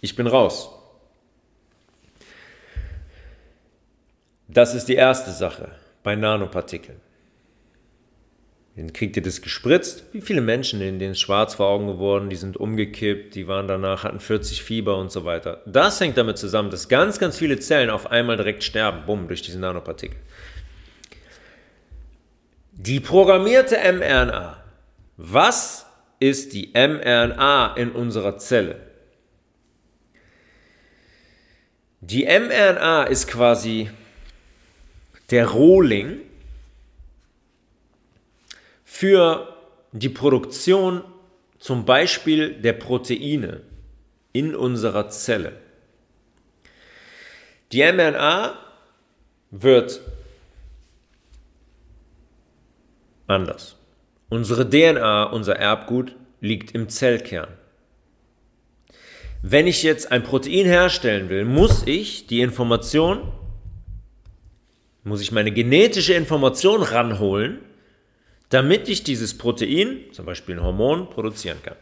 [0.00, 0.75] ich bin raus.
[4.48, 5.70] Das ist die erste Sache
[6.02, 7.00] bei Nanopartikeln.
[8.76, 10.04] Dann kriegt ihr das gespritzt.
[10.12, 14.04] Wie viele Menschen, denen ist schwarz vor Augen geworden, die sind umgekippt, die waren danach,
[14.04, 15.62] hatten 40 Fieber und so weiter.
[15.64, 19.40] Das hängt damit zusammen, dass ganz, ganz viele Zellen auf einmal direkt sterben, bumm, durch
[19.40, 20.18] diese Nanopartikel.
[22.72, 24.62] Die programmierte mRNA.
[25.16, 25.86] Was
[26.20, 28.76] ist die mRNA in unserer Zelle?
[32.02, 33.88] Die mRNA ist quasi
[35.30, 36.20] der Rohling
[38.84, 39.56] für
[39.92, 41.02] die Produktion
[41.58, 43.62] zum Beispiel der Proteine
[44.32, 45.52] in unserer Zelle.
[47.72, 48.58] Die mRNA
[49.50, 50.00] wird
[53.26, 53.76] anders.
[54.28, 57.48] Unsere DNA, unser Erbgut, liegt im Zellkern.
[59.42, 63.32] Wenn ich jetzt ein Protein herstellen will, muss ich die Information
[65.06, 67.60] muss ich meine genetische Information ranholen,
[68.48, 71.76] damit ich dieses Protein, zum Beispiel ein Hormon, produzieren kann.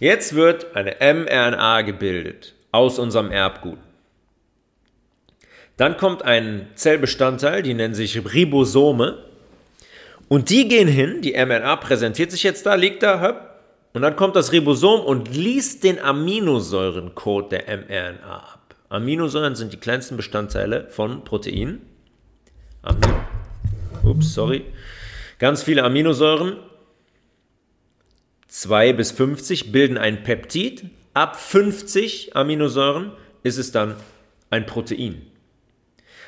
[0.00, 3.78] Jetzt wird eine mRNA gebildet aus unserem Erbgut.
[5.76, 9.18] Dann kommt ein Zellbestandteil, die nennen sich Ribosome.
[10.28, 13.52] Und die gehen hin, die mRNA präsentiert sich jetzt da, liegt da, höpp,
[13.92, 18.74] und dann kommt das Ribosom und liest den Aminosäurencode der mRNA ab.
[18.88, 21.91] Aminosäuren sind die kleinsten Bestandteile von Proteinen.
[22.82, 23.14] Amin.
[24.02, 24.64] Ups, sorry.
[25.38, 26.56] Ganz viele Aminosäuren.
[28.48, 30.84] 2 bis 50 bilden ein Peptid.
[31.14, 33.12] Ab 50 Aminosäuren
[33.42, 33.96] ist es dann
[34.50, 35.22] ein Protein.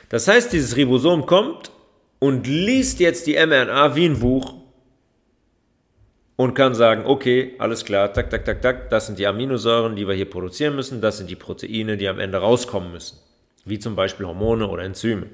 [0.08, 1.70] Das heißt, dieses Ribosom kommt
[2.18, 4.54] und liest jetzt die mRNA wie ein Buch
[6.36, 10.06] und kann sagen, okay, alles klar, tak, tak, tak, tak, das sind die Aminosäuren, die
[10.06, 13.18] wir hier produzieren müssen, das sind die Proteine, die am Ende rauskommen müssen,
[13.64, 15.26] wie zum Beispiel Hormone oder Enzyme.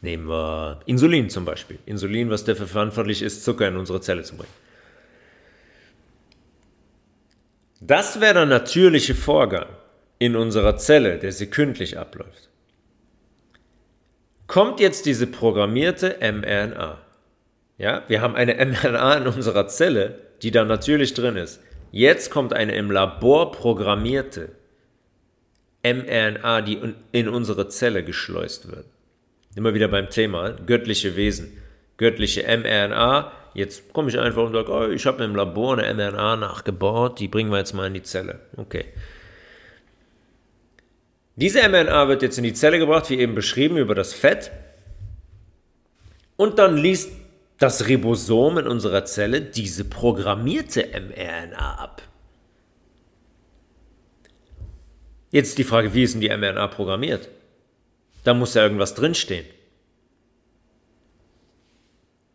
[0.00, 1.78] Nehmen wir Insulin zum Beispiel.
[1.86, 4.52] Insulin, was dafür verantwortlich ist, Zucker in unsere Zelle zu bringen.
[7.80, 9.66] Das wäre der natürliche Vorgang
[10.18, 12.48] in unserer Zelle, der sekündlich abläuft.
[14.46, 16.98] Kommt jetzt diese programmierte mRNA.
[17.76, 21.60] Ja, wir haben eine mRNA in unserer Zelle, die da natürlich drin ist.
[21.90, 24.50] Jetzt kommt eine im Labor programmierte
[25.82, 28.86] mRNA, die in unsere Zelle geschleust wird.
[29.54, 31.56] Immer wieder beim Thema, göttliche Wesen,
[31.96, 33.32] göttliche mRNA.
[33.54, 37.28] Jetzt komme ich einfach und sage, oh, ich habe im Labor eine mRNA nachgebaut, die
[37.28, 38.40] bringen wir jetzt mal in die Zelle.
[38.56, 38.84] Okay.
[41.36, 44.50] Diese mRNA wird jetzt in die Zelle gebracht, wie eben beschrieben, über das Fett.
[46.36, 47.10] Und dann liest
[47.58, 52.02] das Ribosom in unserer Zelle diese programmierte mRNA ab.
[55.30, 57.28] Jetzt die Frage, wie ist denn die mRNA programmiert?
[58.24, 59.46] Da muss ja irgendwas drinstehen.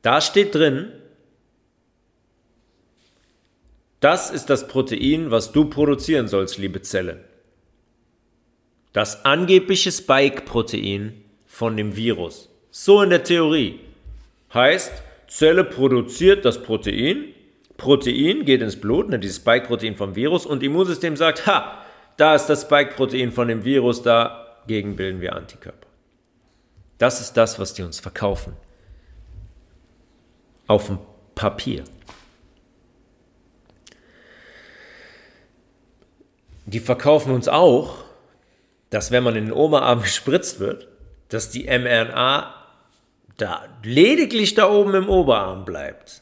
[0.02, 0.92] Da steht drin,
[4.00, 7.24] das ist das Protein, was du produzieren sollst, liebe Zelle.
[8.92, 12.50] Das angebliche Spike-Protein von dem Virus.
[12.70, 13.80] So in der Theorie.
[14.54, 14.92] Heißt,
[15.28, 17.34] Zelle produziert das Protein,
[17.78, 21.82] Protein geht ins Blut, ne, dieses Spike-Protein vom Virus, und Immunsystem sagt, ha,
[22.18, 25.88] da ist das Spike-Protein von dem Virus, da dagegen bilden wir Antikörper.
[26.98, 28.54] Das ist das, was die uns verkaufen.
[30.68, 31.00] Auf dem
[31.36, 31.84] Papier.
[36.66, 38.06] Die verkaufen uns auch,
[38.90, 40.88] dass wenn man in den Oberarm gespritzt wird,
[41.30, 42.54] dass die mRNA
[43.38, 46.22] da lediglich da oben im Oberarm bleibt.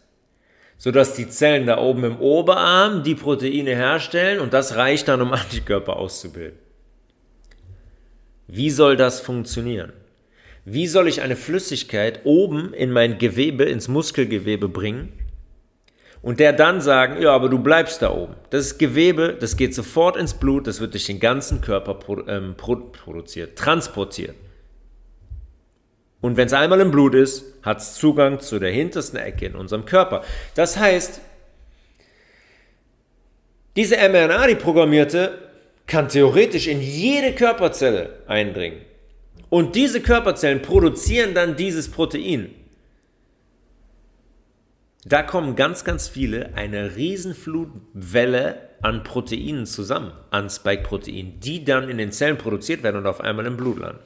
[0.78, 5.32] Sodass die Zellen da oben im Oberarm die Proteine herstellen und das reicht dann, um
[5.32, 6.58] Antikörper auszubilden.
[8.54, 9.94] Wie soll das funktionieren?
[10.66, 15.14] Wie soll ich eine Flüssigkeit oben in mein Gewebe, ins Muskelgewebe bringen
[16.22, 18.36] und der dann sagen, ja, aber du bleibst da oben.
[18.50, 22.28] Das ist Gewebe, das geht sofort ins Blut, das wird durch den ganzen Körper produ
[22.28, 24.36] ähm, produziert, transportiert.
[26.20, 29.56] Und wenn es einmal im Blut ist, hat es Zugang zu der hintersten Ecke in
[29.56, 30.26] unserem Körper.
[30.56, 31.22] Das heißt,
[33.78, 35.51] diese mRNA, die programmierte,
[35.88, 38.82] kann theoretisch in jede Körperzelle eindringen.
[39.50, 42.56] Und diese Körperzellen produzieren dann dieses Protein.
[45.04, 51.98] Da kommen ganz, ganz viele, eine Riesenflutwelle an Proteinen zusammen, an Spike-Proteinen, die dann in
[51.98, 54.02] den Zellen produziert werden und auf einmal im Blut landen.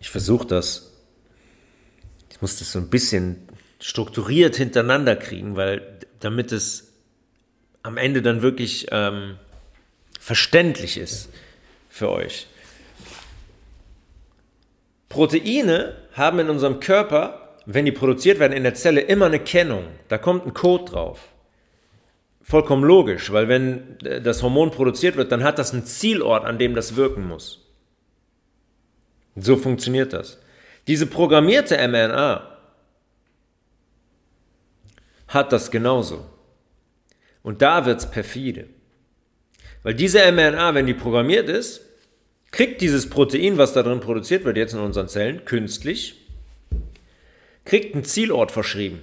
[0.00, 0.92] Ich versuche das,
[2.30, 3.46] ich muss das so ein bisschen
[3.82, 5.82] strukturiert hintereinander kriegen, weil
[6.20, 6.92] damit es
[7.82, 9.36] am Ende dann wirklich ähm,
[10.20, 11.28] verständlich ist
[11.88, 12.46] für euch.
[15.08, 19.84] Proteine haben in unserem Körper, wenn die produziert werden in der Zelle, immer eine Kennung.
[20.08, 21.28] Da kommt ein Code drauf.
[22.40, 26.74] Vollkommen logisch, weil wenn das Hormon produziert wird, dann hat das einen Zielort, an dem
[26.74, 27.66] das wirken muss.
[29.34, 30.40] So funktioniert das.
[30.86, 32.51] Diese programmierte mRNA
[35.32, 36.26] hat das genauso.
[37.42, 38.68] Und da wird es perfide.
[39.82, 41.80] Weil diese mRNA, wenn die programmiert ist,
[42.50, 46.20] kriegt dieses Protein, was da drin produziert wird, jetzt in unseren Zellen, künstlich,
[47.64, 49.02] kriegt einen Zielort verschrieben.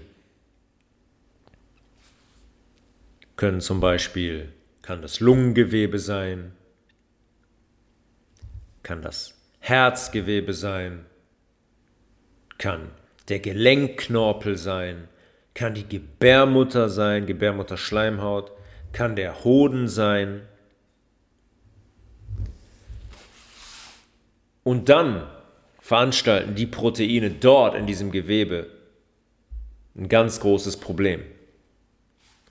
[3.35, 4.49] Können zum Beispiel,
[4.81, 6.51] kann das Lungengewebe sein,
[8.83, 11.05] kann das Herzgewebe sein,
[12.57, 12.89] kann
[13.29, 15.07] der Gelenkknorpel sein,
[15.53, 18.51] kann die Gebärmutter sein, Gebärmutterschleimhaut,
[18.91, 20.41] kann der Hoden sein.
[24.63, 25.27] Und dann
[25.79, 28.67] veranstalten die Proteine dort in diesem Gewebe
[29.95, 31.23] ein ganz großes Problem.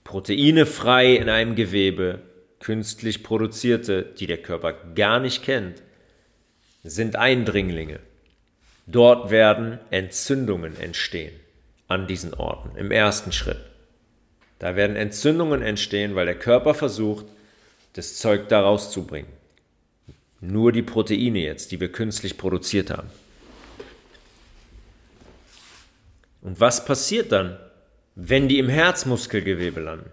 [0.04, 2.22] Proteine frei in einem Gewebe,
[2.60, 5.82] künstlich produzierte, die der Körper gar nicht kennt,
[6.82, 8.00] sind Eindringlinge.
[8.86, 11.38] Dort werden Entzündungen entstehen
[11.88, 13.58] an diesen Orten im ersten Schritt.
[14.58, 17.26] Da werden Entzündungen entstehen, weil der Körper versucht,
[17.94, 19.30] das Zeug da rauszubringen.
[20.40, 23.10] Nur die Proteine jetzt, die wir künstlich produziert haben.
[26.42, 27.58] Und was passiert dann,
[28.14, 30.10] wenn die im Herzmuskelgewebe landen?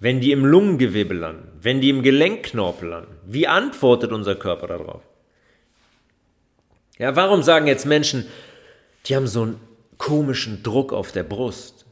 [0.00, 1.48] Wenn die im Lungengewebe landen?
[1.60, 3.14] Wenn die im Gelenkknorpel landen?
[3.24, 5.02] Wie antwortet unser Körper darauf?
[6.98, 8.26] Ja, warum sagen jetzt Menschen,
[9.06, 9.60] die haben so einen
[9.98, 11.84] komischen Druck auf der Brust?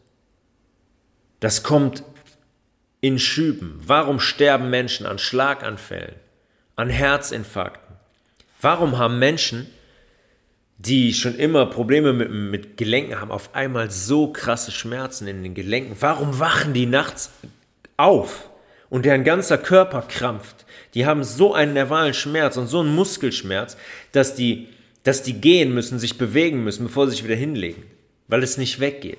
[1.41, 2.05] Das kommt
[3.01, 3.81] in Schüben.
[3.85, 6.15] Warum sterben Menschen an Schlaganfällen,
[6.77, 7.97] an Herzinfarkten?
[8.61, 9.67] Warum haben Menschen,
[10.77, 15.55] die schon immer Probleme mit, mit Gelenken haben, auf einmal so krasse Schmerzen in den
[15.55, 15.97] Gelenken?
[16.01, 17.31] Warum wachen die nachts
[17.97, 18.51] auf
[18.91, 20.67] und deren ganzer Körper krampft?
[20.95, 23.77] Die haben so einen nervalen Schmerz und so einen Muskelschmerz,
[24.13, 24.69] dass die,
[25.03, 27.83] dass die gehen müssen, sich bewegen müssen, bevor sie sich wieder hinlegen,
[28.29, 29.19] weil es nicht weggeht.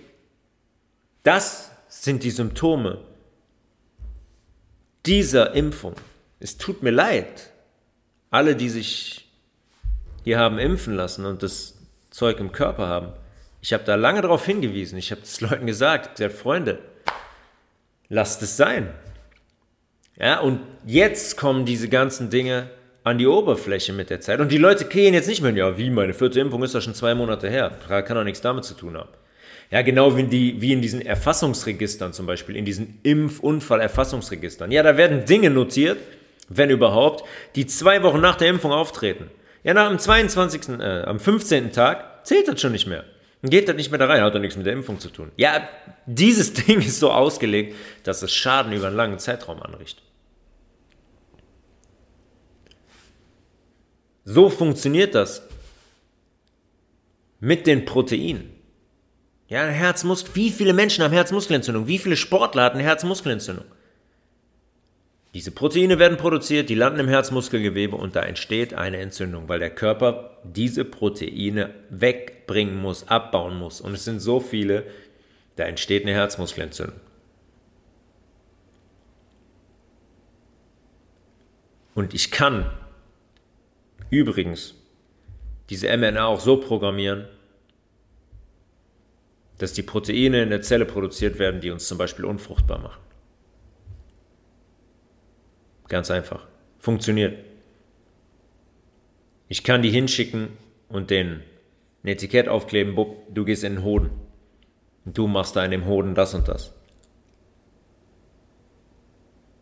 [1.23, 2.99] Das sind die Symptome
[5.05, 5.95] dieser Impfung.
[6.39, 7.51] Es tut mir leid.
[8.29, 9.27] Alle, die sich
[10.23, 11.75] hier haben impfen lassen und das
[12.11, 13.13] Zeug im Körper haben.
[13.61, 14.97] Ich habe da lange darauf hingewiesen.
[14.97, 16.79] Ich habe es Leuten gesagt, gesagt, Freunde,
[18.09, 18.93] lasst es sein.
[20.17, 22.69] Ja, und jetzt kommen diese ganzen Dinge
[23.03, 24.39] an die Oberfläche mit der Zeit.
[24.39, 26.93] Und die Leute gehen jetzt nicht mehr, ja, wie, meine vierte Impfung ist doch schon
[26.93, 27.71] zwei Monate her.
[27.87, 29.09] Kann doch nichts damit zu tun haben.
[29.71, 34.69] Ja, genau wie in, die, wie in diesen Erfassungsregistern zum Beispiel, in diesen Impfunfallerfassungsregistern.
[34.71, 35.97] Ja, da werden Dinge notiert,
[36.49, 37.23] wenn überhaupt,
[37.55, 39.31] die zwei Wochen nach der Impfung auftreten.
[39.63, 41.71] Ja, nach dem 22., äh, am 15.
[41.71, 43.05] Tag zählt das schon nicht mehr.
[43.41, 45.31] Dann geht das nicht mehr da rein, hat doch nichts mit der Impfung zu tun.
[45.37, 45.67] Ja,
[46.05, 50.03] dieses Ding ist so ausgelegt, dass es Schaden über einen langen Zeitraum anrichtet.
[54.23, 55.41] So funktioniert das
[57.39, 58.51] mit den Proteinen.
[59.47, 60.35] Ja, Herzmuskel.
[60.35, 61.87] Wie viele Menschen haben Herzmuskelentzündung?
[61.87, 63.65] Wie viele Sportler hatten Herzmuskelentzündung?
[65.33, 69.69] Diese Proteine werden produziert, die landen im Herzmuskelgewebe und da entsteht eine Entzündung, weil der
[69.69, 73.79] Körper diese Proteine wegbringen muss, abbauen muss.
[73.79, 74.85] Und es sind so viele,
[75.55, 76.99] da entsteht eine Herzmuskelentzündung.
[81.95, 82.69] Und ich kann
[84.11, 84.75] übrigens
[85.71, 87.25] diese mRNA auch so programmieren,
[89.57, 93.01] dass die Proteine in der Zelle produziert werden, die uns zum Beispiel unfruchtbar machen.
[95.87, 96.47] Ganz einfach.
[96.79, 97.37] Funktioniert.
[99.47, 100.49] Ich kann die hinschicken
[100.89, 101.41] und den
[102.03, 104.09] ein Etikett aufkleben, Bub, du gehst in den Hoden.
[105.05, 106.73] Und du machst da in dem Hoden das und das.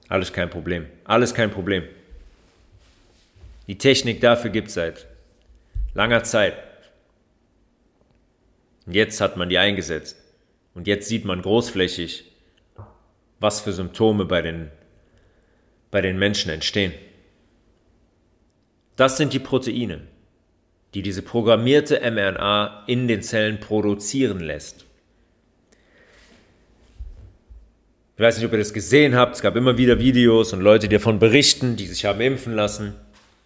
[0.07, 0.85] Alles kein Problem.
[1.03, 1.83] Alles kein Problem.
[3.69, 5.05] Die Technik dafür gibt es seit
[5.93, 6.55] langer Zeit.
[8.87, 10.17] Und jetzt hat man die eingesetzt.
[10.73, 12.31] Und jetzt sieht man großflächig,
[13.39, 14.71] was für Symptome bei den,
[15.91, 16.93] bei den Menschen entstehen.
[18.95, 20.01] Das sind die Proteine,
[20.95, 24.87] die diese programmierte mRNA in den Zellen produzieren lässt.
[28.15, 29.35] Ich weiß nicht, ob ihr das gesehen habt.
[29.35, 32.95] Es gab immer wieder Videos und Leute, die davon berichten, die sich haben impfen lassen,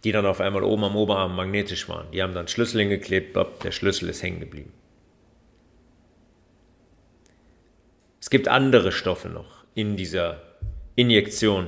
[0.03, 2.11] die dann auf einmal oben am Oberarm magnetisch waren.
[2.11, 4.73] Die haben dann Schlüssel hingeklebt, der Schlüssel ist hängen geblieben.
[8.19, 10.41] Es gibt andere Stoffe noch in dieser
[10.95, 11.67] Injektion,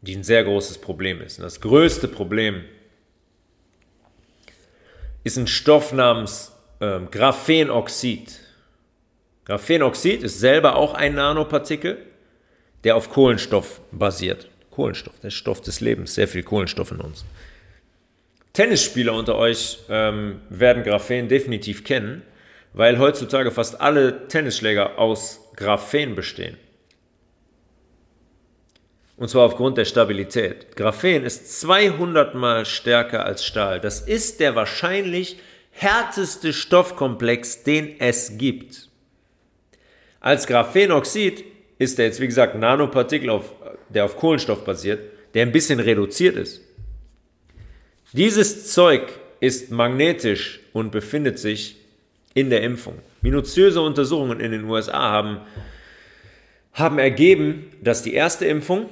[0.00, 1.38] die ein sehr großes Problem ist.
[1.38, 2.64] Und das größte Problem
[5.24, 8.40] ist ein Stoff namens äh, Graphenoxid.
[9.44, 11.98] Graphenoxid ist selber auch ein Nanopartikel,
[12.84, 14.48] der auf Kohlenstoff basiert.
[14.76, 17.24] Kohlenstoff, der Stoff des Lebens, sehr viel Kohlenstoff in uns.
[18.52, 22.22] Tennisspieler unter euch ähm, werden Graphen definitiv kennen
[22.76, 26.58] weil heutzutage fast alle Tennisschläger aus Graphen bestehen.
[29.16, 30.76] Und zwar aufgrund der Stabilität.
[30.76, 33.80] Graphen ist 200 mal stärker als Stahl.
[33.80, 35.38] Das ist der wahrscheinlich
[35.70, 38.90] härteste Stoffkomplex, den es gibt.
[40.20, 41.44] Als Graphenoxid
[41.78, 43.54] ist er jetzt, wie gesagt, Nanopartikel, auf,
[43.88, 45.00] der auf Kohlenstoff basiert,
[45.34, 46.62] der ein bisschen reduziert ist.
[48.12, 49.02] Dieses Zeug
[49.40, 51.76] ist magnetisch und befindet sich
[52.34, 52.98] in der Impfung.
[53.22, 55.40] Minutiöse Untersuchungen in den USA haben,
[56.72, 58.88] haben ergeben, dass die erste Impfung,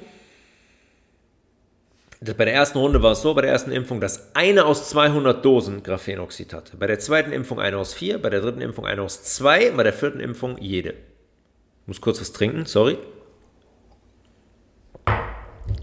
[2.21, 5.45] bei der ersten Runde war es so, bei der ersten Impfung, dass eine aus 200
[5.45, 6.75] Dosen Graphenoxid hatte.
[6.77, 9.83] Bei der zweiten Impfung eine aus vier, bei der dritten Impfung eine aus zwei, bei
[9.83, 10.89] der vierten Impfung jede.
[10.91, 12.97] Ich muss kurz was trinken, sorry.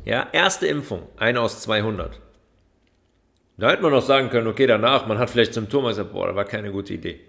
[0.05, 2.21] Ja, erste Impfung, eine aus 200.
[3.57, 6.27] Da hätte man noch sagen können, okay, danach, man hat vielleicht Symptome, ich sage, boah,
[6.27, 7.21] das war keine gute Idee.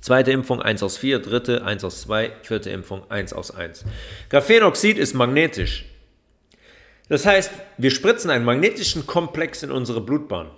[0.00, 3.84] Zweite Impfung 1 aus 4, dritte 1 aus 2, vierte Impfung 1 aus 1.
[4.30, 5.84] Graphenoxid ist magnetisch.
[7.08, 10.50] Das heißt, wir spritzen einen magnetischen Komplex in unsere Blutbahn.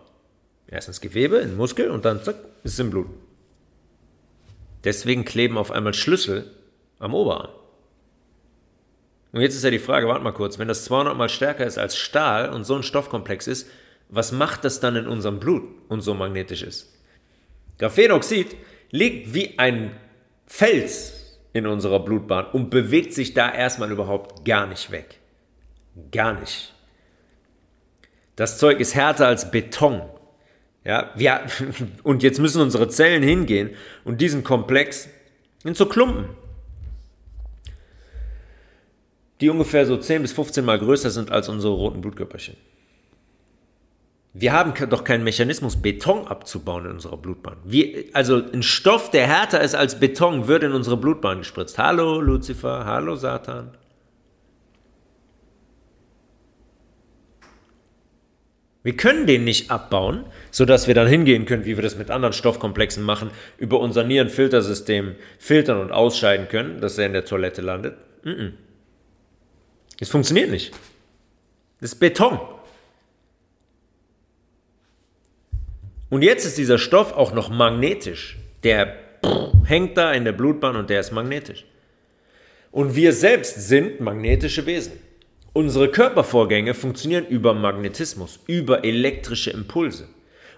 [0.66, 3.08] Erst ins Gewebe, in den Muskel und dann zack, ist es im Blut.
[4.84, 6.50] Deswegen kleben auf einmal Schlüssel
[6.98, 7.50] am Oberarm.
[9.32, 11.78] Und jetzt ist ja die Frage, warte mal kurz, wenn das 200 mal stärker ist
[11.78, 13.68] als Stahl und so ein Stoffkomplex ist,
[14.08, 16.92] was macht das dann in unserem Blut und so magnetisch ist?
[17.78, 18.56] Graphenoxid
[18.90, 19.92] liegt wie ein
[20.46, 25.18] Fels in unserer Blutbahn und bewegt sich da erstmal überhaupt gar nicht weg.
[26.10, 26.74] Gar nicht.
[28.36, 30.02] Das Zeug ist härter als Beton.
[30.84, 31.42] Ja, wir,
[32.02, 33.70] und jetzt müssen unsere Zellen hingehen
[34.04, 35.08] und diesen Komplex
[35.64, 36.30] in so Klumpen,
[39.40, 42.56] die ungefähr so 10 bis 15 mal größer sind als unsere roten Blutkörperchen.
[44.32, 47.56] Wir haben doch keinen Mechanismus, Beton abzubauen in unserer Blutbahn.
[47.64, 51.78] Wir, also ein Stoff, der härter ist als Beton, wird in unsere Blutbahn gespritzt.
[51.78, 53.76] Hallo Lucifer, hallo Satan.
[58.82, 62.32] Wir können den nicht abbauen, sodass wir dann hingehen können, wie wir das mit anderen
[62.32, 67.96] Stoffkomplexen machen, über unser Nierenfiltersystem filtern und ausscheiden können, dass er in der Toilette landet.
[70.00, 70.72] Es funktioniert nicht.
[71.80, 72.40] Das ist Beton.
[76.08, 78.38] Und jetzt ist dieser Stoff auch noch magnetisch.
[78.64, 78.96] Der
[79.64, 81.64] hängt da in der Blutbahn und der ist magnetisch.
[82.72, 84.92] Und wir selbst sind magnetische Wesen.
[85.52, 90.08] Unsere Körpervorgänge funktionieren über Magnetismus, über elektrische Impulse.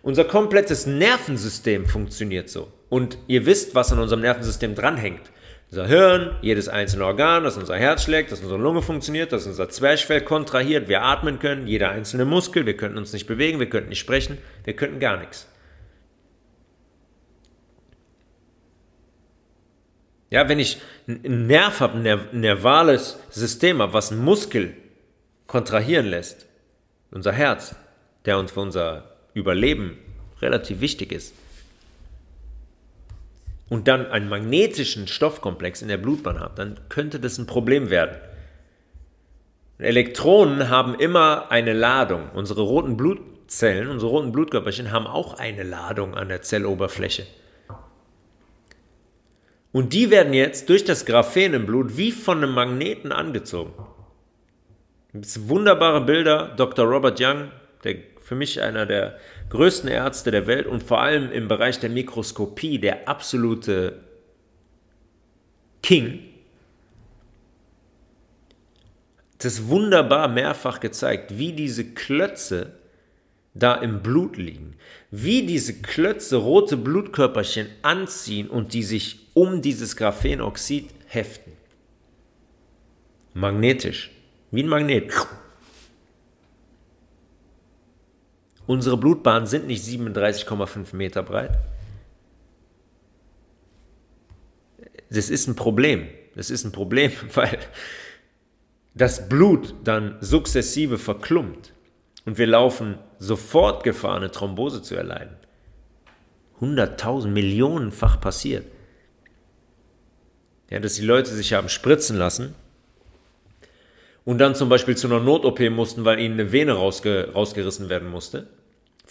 [0.03, 2.71] Unser komplettes Nervensystem funktioniert so.
[2.89, 5.32] Und ihr wisst, was an unserem Nervensystem dranhängt.
[5.73, 9.71] Unser Hirn, jedes einzelne Organ, dass unser Herz schlägt, dass unsere Lunge funktioniert, dass unser
[9.71, 13.89] Zwerchfell kontrahiert, wir atmen können, jeder einzelne Muskel, wir könnten uns nicht bewegen, wir könnten
[13.89, 15.49] nicht sprechen, wir könnten gar nichts.
[20.29, 24.77] Ja, wenn ich einen Nerv habe, ein nervales System habe, was einen Muskel
[25.47, 26.45] kontrahieren lässt,
[27.13, 27.75] unser Herz,
[28.27, 29.97] der uns für unser Überleben
[30.43, 31.33] relativ wichtig ist,
[33.73, 38.19] und dann einen magnetischen Stoffkomplex in der Blutbahn habe, dann könnte das ein Problem werden.
[39.79, 42.29] Elektronen haben immer eine Ladung.
[42.35, 47.27] Unsere roten Blutzellen, unsere roten Blutkörperchen haben auch eine Ladung an der Zelloberfläche.
[49.73, 53.73] Und die werden jetzt durch das Graphen im Blut wie von einem Magneten angezogen.
[55.15, 56.53] Das wunderbare Bilder.
[56.59, 56.85] Dr.
[56.85, 57.51] Robert Young,
[57.85, 59.17] der für mich einer der
[59.53, 64.01] größten Ärzte der Welt und vor allem im Bereich der Mikroskopie der absolute
[65.83, 66.21] King.
[69.37, 72.79] Das wunderbar mehrfach gezeigt, wie diese Klötze
[73.53, 74.77] da im Blut liegen,
[75.11, 81.53] wie diese Klötze rote Blutkörperchen anziehen und die sich um dieses Graphenoxid heften.
[83.35, 84.13] Magnetisch.
[84.51, 85.13] Wie ein Magnet.
[88.73, 91.59] Unsere Blutbahnen sind nicht 37,5 Meter breit.
[95.11, 96.09] Das ist ein Problem.
[96.35, 97.59] Das ist ein Problem, weil
[98.95, 101.75] das Blut dann sukzessive verklumpt
[102.25, 105.37] und wir laufen sofort Gefahr, eine Thrombose zu erleiden.
[106.59, 108.65] Hunderttausend, Millionenfach passiert.
[110.71, 112.55] Ja, dass die Leute sich haben spritzen lassen
[114.25, 118.09] und dann zum Beispiel zu einer Not-OP mussten, weil ihnen eine Vene rausge rausgerissen werden
[118.11, 118.47] musste,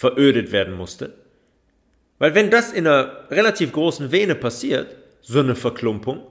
[0.01, 1.13] verödet werden musste.
[2.17, 6.25] Weil wenn das in einer relativ großen Vene passiert, so eine Verklumpung,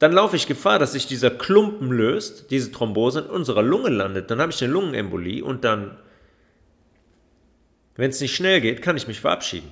[0.00, 4.28] dann laufe ich Gefahr, dass sich dieser Klumpen löst, diese Thrombose in unserer Lunge landet.
[4.28, 5.96] Dann habe ich eine Lungenembolie und dann,
[7.94, 9.70] wenn es nicht schnell geht, kann ich mich verabschieden.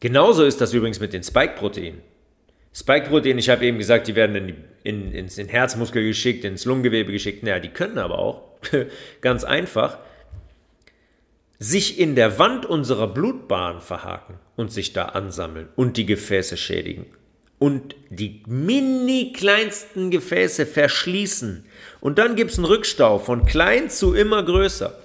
[0.00, 2.02] Genauso ist das übrigens mit den Spike-Proteinen.
[2.74, 4.54] Spike-Proteine, ich habe eben gesagt, die werden in, die,
[4.84, 7.42] in, ins in Herzmuskel geschickt, ins Lungengewebe geschickt.
[7.42, 8.42] Naja, die können aber auch,
[9.20, 9.98] ganz einfach,
[11.58, 17.06] sich in der Wand unserer Blutbahn verhaken und sich da ansammeln und die Gefäße schädigen.
[17.58, 21.64] Und die mini kleinsten Gefäße verschließen.
[22.00, 24.98] Und dann gibt es einen Rückstau von klein zu immer größer.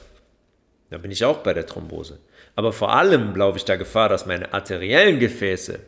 [0.89, 2.18] Da bin ich auch bei der Thrombose.
[2.55, 5.80] Aber vor allem laufe ich da Gefahr, dass meine arteriellen Gefäße,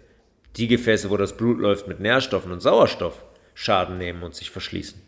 [0.57, 3.23] die Gefäße, wo das Blut läuft mit Nährstoffen und Sauerstoff,
[3.53, 5.01] Schaden nehmen und sich verschließen.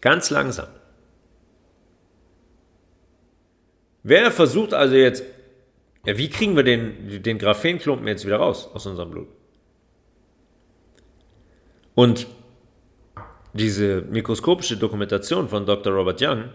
[0.00, 0.68] Ganz langsam.
[4.02, 5.24] Wer versucht also jetzt,
[6.04, 9.28] ja, wie kriegen wir den, den Graphenklumpen jetzt wieder raus aus unserem Blut?
[11.94, 12.26] Und
[13.54, 15.92] diese mikroskopische Dokumentation von Dr.
[15.92, 16.50] Robert Young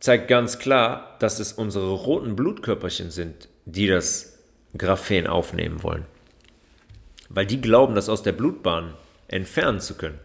[0.00, 4.37] zeigt ganz klar, dass es unsere roten Blutkörperchen sind, die das
[4.78, 6.04] Graphen aufnehmen wollen.
[7.28, 8.94] weil die glauben, das aus der Blutbahn
[9.28, 10.18] entfernen zu können.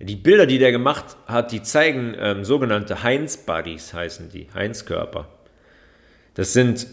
[0.00, 5.28] Die Bilder, die der gemacht hat, die zeigen ähm, sogenannte Heinz-Bodies, heißen die, Heinz-Körper.
[6.34, 6.86] Das sind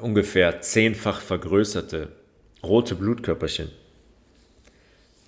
[0.00, 2.12] ungefähr zehnfach vergrößerte
[2.62, 3.70] rote Blutkörperchen.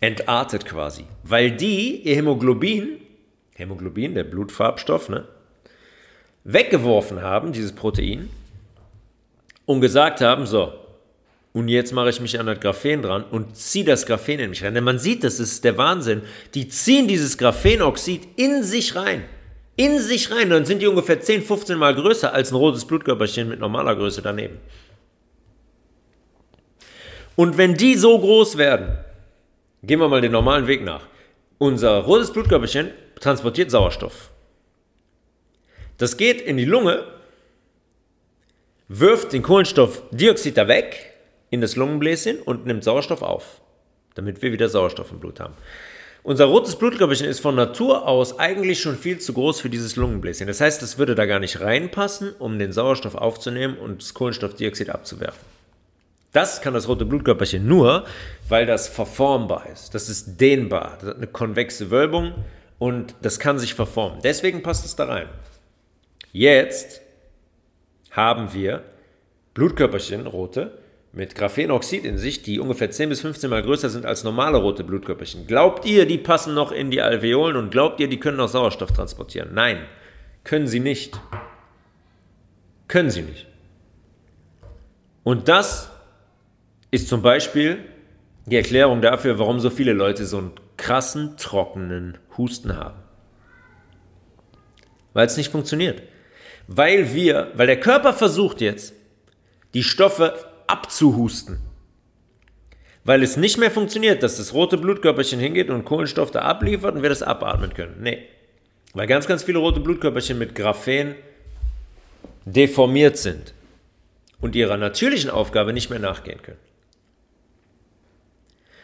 [0.01, 1.05] Entartet quasi.
[1.23, 3.01] Weil die ihr Hämoglobin,
[3.55, 5.29] Hämoglobin, der Blutfarbstoff, ne,
[6.43, 8.31] weggeworfen haben, dieses Protein,
[9.71, 10.73] und gesagt haben, so,
[11.53, 14.65] und jetzt mache ich mich an das Graphen dran und ziehe das Graphen in mich
[14.65, 14.75] rein.
[14.75, 16.23] Denn man sieht, das ist der Wahnsinn.
[16.55, 19.27] Die ziehen dieses Graphenoxid in sich rein.
[19.77, 20.51] In sich rein.
[20.51, 24.23] Dann sind die ungefähr 10, 15 Mal größer als ein rotes Blutkörperchen mit normaler Größe
[24.23, 24.59] daneben.
[27.37, 28.99] Und wenn die so groß werden,
[29.85, 31.03] gehen wir mal den normalen Weg nach.
[31.59, 32.91] Unser rotes Blutkörperchen
[33.21, 34.31] transportiert Sauerstoff.
[35.97, 37.05] Das geht in die Lunge,
[38.93, 41.13] wirft den Kohlenstoffdioxid da weg
[41.49, 43.61] in das Lungenbläschen und nimmt Sauerstoff auf,
[44.17, 45.55] damit wir wieder Sauerstoff im Blut haben.
[46.25, 50.49] Unser rotes Blutkörperchen ist von Natur aus eigentlich schon viel zu groß für dieses Lungenbläschen.
[50.49, 54.91] Das heißt, es würde da gar nicht reinpassen, um den Sauerstoff aufzunehmen und das Kohlenstoffdioxid
[54.91, 55.41] abzuwerfen.
[56.33, 58.05] Das kann das rote Blutkörperchen nur,
[58.49, 59.95] weil das verformbar ist.
[59.95, 60.99] Das ist dehnbar.
[61.01, 62.35] Das hat eine konvexe Wölbung
[62.81, 64.19] und das kann sich verformen.
[64.23, 65.29] Deswegen passt es da rein.
[66.33, 67.01] Jetzt
[68.11, 68.85] haben wir
[69.55, 70.79] Blutkörperchen, rote,
[71.13, 74.85] mit Graphenoxid in sich, die ungefähr 10 bis 15 mal größer sind als normale rote
[74.85, 75.47] Blutkörperchen.
[75.47, 78.93] Glaubt ihr, die passen noch in die Alveolen und glaubt ihr, die können noch Sauerstoff
[78.93, 79.51] transportieren?
[79.53, 79.81] Nein,
[80.45, 81.21] können sie nicht.
[82.87, 83.47] Können sie nicht.
[85.25, 85.91] Und das
[86.91, 87.79] ist zum Beispiel
[88.47, 92.99] die Erklärung dafür, warum so viele Leute so einen krassen, trockenen Husten haben.
[95.13, 96.03] Weil es nicht funktioniert.
[96.73, 98.95] Weil wir, weil der Körper versucht jetzt,
[99.75, 101.59] die Stoffe abzuhusten.
[103.03, 107.03] Weil es nicht mehr funktioniert, dass das rote Blutkörperchen hingeht und Kohlenstoff da abliefert und
[107.03, 107.97] wir das abatmen können.
[108.01, 108.25] Nee.
[108.95, 111.17] Weil ganz, ganz viele rote Blutkörperchen mit Graphen
[112.45, 113.53] deformiert sind
[114.41, 116.61] und ihrer natürlichen Aufgabe nicht mehr nachgehen können.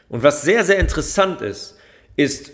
[0.09, 1.79] Und was sehr, sehr interessant ist,
[2.17, 2.51] ist,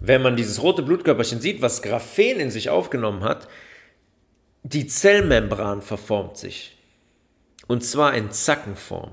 [0.00, 3.48] wenn man dieses rote Blutkörperchen sieht, was Graphen in sich aufgenommen hat,
[4.62, 6.76] die Zellmembran verformt sich.
[7.66, 9.12] Und zwar in Zackenform.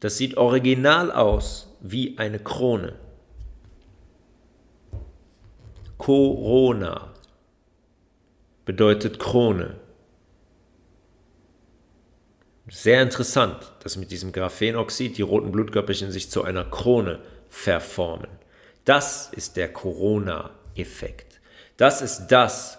[0.00, 2.98] Das sieht original aus wie eine Krone.
[5.98, 7.12] Corona
[8.64, 9.76] bedeutet Krone.
[12.68, 18.30] Sehr interessant, dass mit diesem Graphenoxid die roten Blutkörperchen sich zu einer Krone verformen.
[18.84, 21.40] Das ist der Corona-Effekt.
[21.76, 22.78] Das ist das,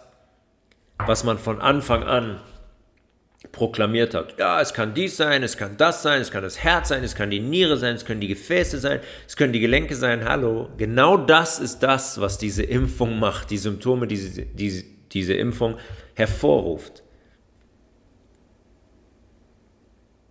[1.08, 2.40] was man von Anfang an
[3.52, 4.40] proklamiert hat.
[4.40, 7.14] Ja, es kann dies sein, es kann das sein, es kann das Herz sein, es
[7.14, 10.28] kann die Niere sein, es können die Gefäße sein, es können die Gelenke sein.
[10.28, 15.34] Hallo, genau das ist das, was diese Impfung macht, die Symptome, die diese, diese, diese
[15.34, 15.78] Impfung
[16.16, 17.04] hervorruft.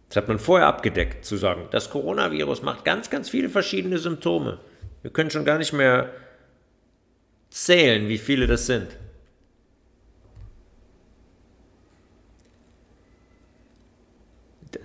[0.09, 4.59] Das hat man vorher abgedeckt, zu sagen, das Coronavirus macht ganz, ganz viele verschiedene Symptome.
[5.01, 6.11] Wir können schon gar nicht mehr
[7.51, 8.99] zählen, wie viele das sind.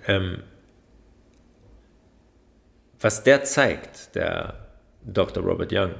[0.06, 0.42] Ähm,
[3.00, 4.68] was der zeigt, der
[5.04, 5.42] Dr.
[5.42, 5.94] Robert Young,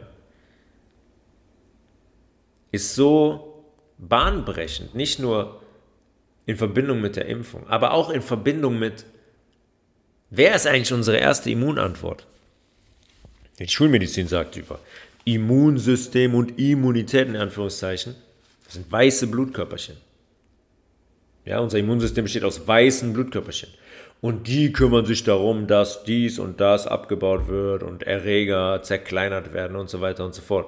[2.73, 3.65] ist so
[3.99, 5.63] bahnbrechend, nicht nur
[6.47, 9.05] in Verbindung mit der Impfung, aber auch in Verbindung mit,
[10.31, 12.27] wer ist eigentlich unsere erste Immunantwort?
[13.59, 14.79] Die Schulmedizin sagt über
[15.25, 18.15] Immunsystem und Immunität in Anführungszeichen.
[18.65, 19.97] Das sind weiße Blutkörperchen.
[21.49, 23.71] Ja, unser Immunsystem besteht aus weißen Blutkörperchen.
[24.21, 29.75] Und die kümmern sich darum, dass dies und das abgebaut wird und Erreger zerkleinert werden
[29.75, 30.67] und so weiter und so fort.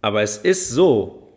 [0.00, 1.32] Aber es ist so,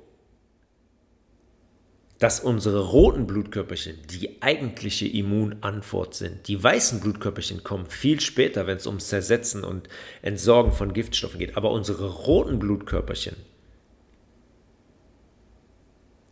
[2.20, 6.47] dass unsere roten Blutkörperchen die eigentliche Immunantwort sind.
[6.47, 9.89] Die weißen Blutkörperchen kommen viel später, wenn es ums Zersetzen und
[10.22, 11.57] Entsorgen von Giftstoffen geht.
[11.57, 13.36] Aber unsere roten Blutkörperchen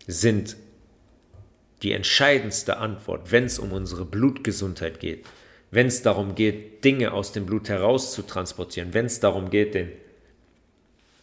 [0.05, 0.55] sind
[1.83, 5.25] die entscheidendste Antwort, wenn es um unsere Blutgesundheit geht,
[5.69, 9.91] wenn es darum geht, Dinge aus dem Blut herauszutransportieren, wenn es darum geht, den,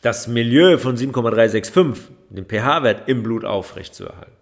[0.02, 4.32] das Milieu von 7,365, den pH-Wert im Blut aufrechtzuerhalten.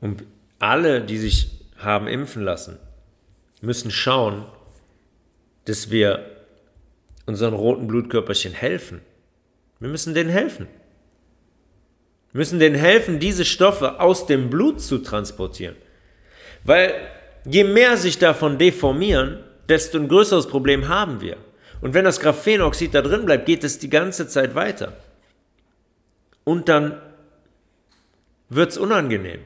[0.00, 0.24] Und
[0.58, 2.78] alle, die sich haben impfen lassen,
[3.60, 4.46] müssen schauen,
[5.66, 6.44] dass wir
[7.26, 9.00] unseren roten Blutkörperchen helfen
[9.82, 10.68] wir müssen denen helfen.
[12.32, 15.74] müssen denen helfen, diese Stoffe aus dem Blut zu transportieren.
[16.62, 16.94] Weil
[17.44, 21.36] je mehr sich davon deformieren, desto ein größeres Problem haben wir.
[21.80, 24.96] Und wenn das Graphenoxid da drin bleibt, geht es die ganze Zeit weiter.
[26.44, 27.02] Und dann
[28.48, 29.40] wird es unangenehm.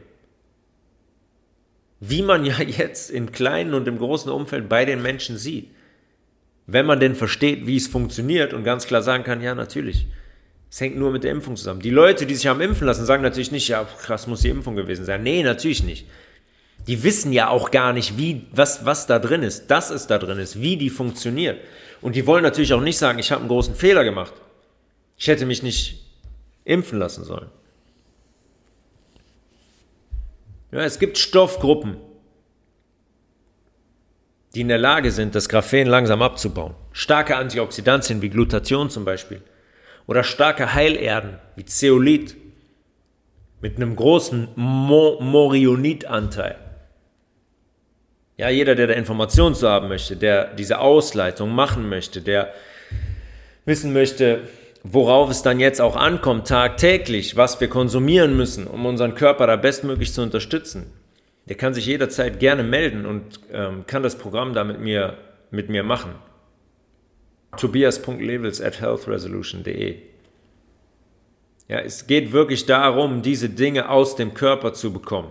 [2.01, 5.71] Wie man ja jetzt im kleinen und im großen Umfeld bei den Menschen sieht.
[6.67, 10.07] Wenn man denn versteht, wie es funktioniert und ganz klar sagen kann, ja, natürlich.
[10.77, 11.81] Es hängt nur mit der Impfung zusammen.
[11.81, 14.77] Die Leute, die sich haben impfen lassen, sagen natürlich nicht, ja, krass muss die Impfung
[14.77, 15.23] gewesen sein.
[15.23, 16.07] Nee, natürlich nicht.
[16.87, 20.19] Die wissen ja auch gar nicht, wie, was, was da drin ist, dass es da
[20.19, 21.59] drin ist, wie die funktioniert.
[22.03, 24.35] Und die wollen natürlich auch nicht sagen, ich habe einen großen Fehler gemacht.
[25.17, 26.05] Ich hätte mich nicht
[26.67, 27.49] impfen lassen sollen.
[30.73, 31.97] Ja, es gibt Stoffgruppen,
[34.55, 36.75] die in der Lage sind, das Graphen langsam abzubauen.
[36.93, 39.41] Starke Antioxidantien wie Glutathion zum Beispiel.
[40.07, 42.37] Oder starke Heilerden wie Zeolit
[43.61, 46.57] mit einem großen Mo Morionit-Anteil.
[48.37, 52.53] Ja, jeder, der da Informationen zu haben möchte, der diese Ausleitung machen möchte, der
[53.65, 54.43] wissen möchte,
[54.83, 59.57] worauf es dann jetzt auch ankommt, tagtäglich, was wir konsumieren müssen, um unseren Körper da
[59.57, 60.93] bestmöglich zu unterstützen,
[61.49, 65.17] der kann sich jederzeit gerne melden und ähm, kann das Programm da mit mir,
[65.51, 66.15] mit mir machen.
[67.57, 69.99] Tobias.levels at healthresolution.de
[71.69, 75.31] Ja, es geht wirklich darum, diese Dinge aus dem Körper zu bekommen.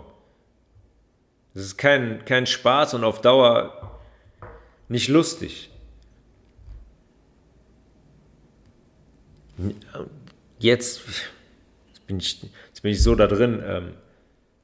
[1.54, 4.00] Es ist kein, kein Spaß und auf Dauer
[4.90, 5.70] nicht lustig.
[10.60, 11.02] Jetzt,
[11.94, 13.64] jetzt, bin, ich, jetzt bin ich so da drin.
[13.66, 13.94] Ähm,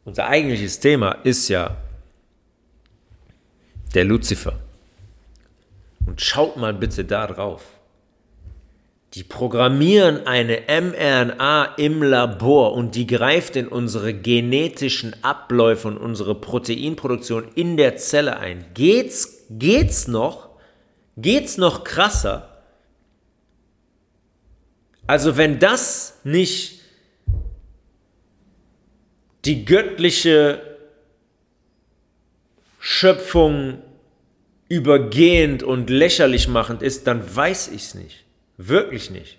[0.04, 1.78] unser eigentliches Thema ist ja
[3.94, 4.60] der Luzifer.
[6.06, 7.64] Und schaut mal bitte da drauf.
[9.14, 16.34] Die programmieren eine mRNA im Labor und die greift in unsere genetischen Abläufe und unsere
[16.34, 18.64] Proteinproduktion in der Zelle ein.
[18.74, 20.52] Geht's, geht's noch?
[21.18, 22.64] Geht's noch krasser?
[25.08, 26.80] Also wenn das nicht
[29.44, 30.62] die göttliche
[32.80, 33.82] Schöpfung
[34.72, 38.24] übergehend und lächerlich machend ist, dann weiß ich es nicht.
[38.58, 39.38] Wirklich nicht.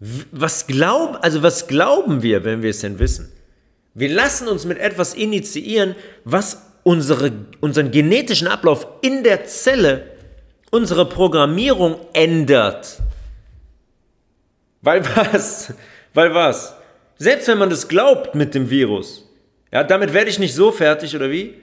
[0.00, 3.30] Was glauben, also was glauben wir, wenn wir es denn wissen?
[3.94, 10.10] Wir lassen uns mit etwas initiieren, was unsere, unseren genetischen Ablauf in der Zelle,
[10.72, 12.98] unsere Programmierung ändert.
[14.82, 15.72] Weil was?
[16.14, 16.74] Weil was?
[17.16, 19.24] Selbst wenn man das glaubt mit dem Virus,
[19.70, 21.54] ja, damit werde ich nicht so fertig, oder wie?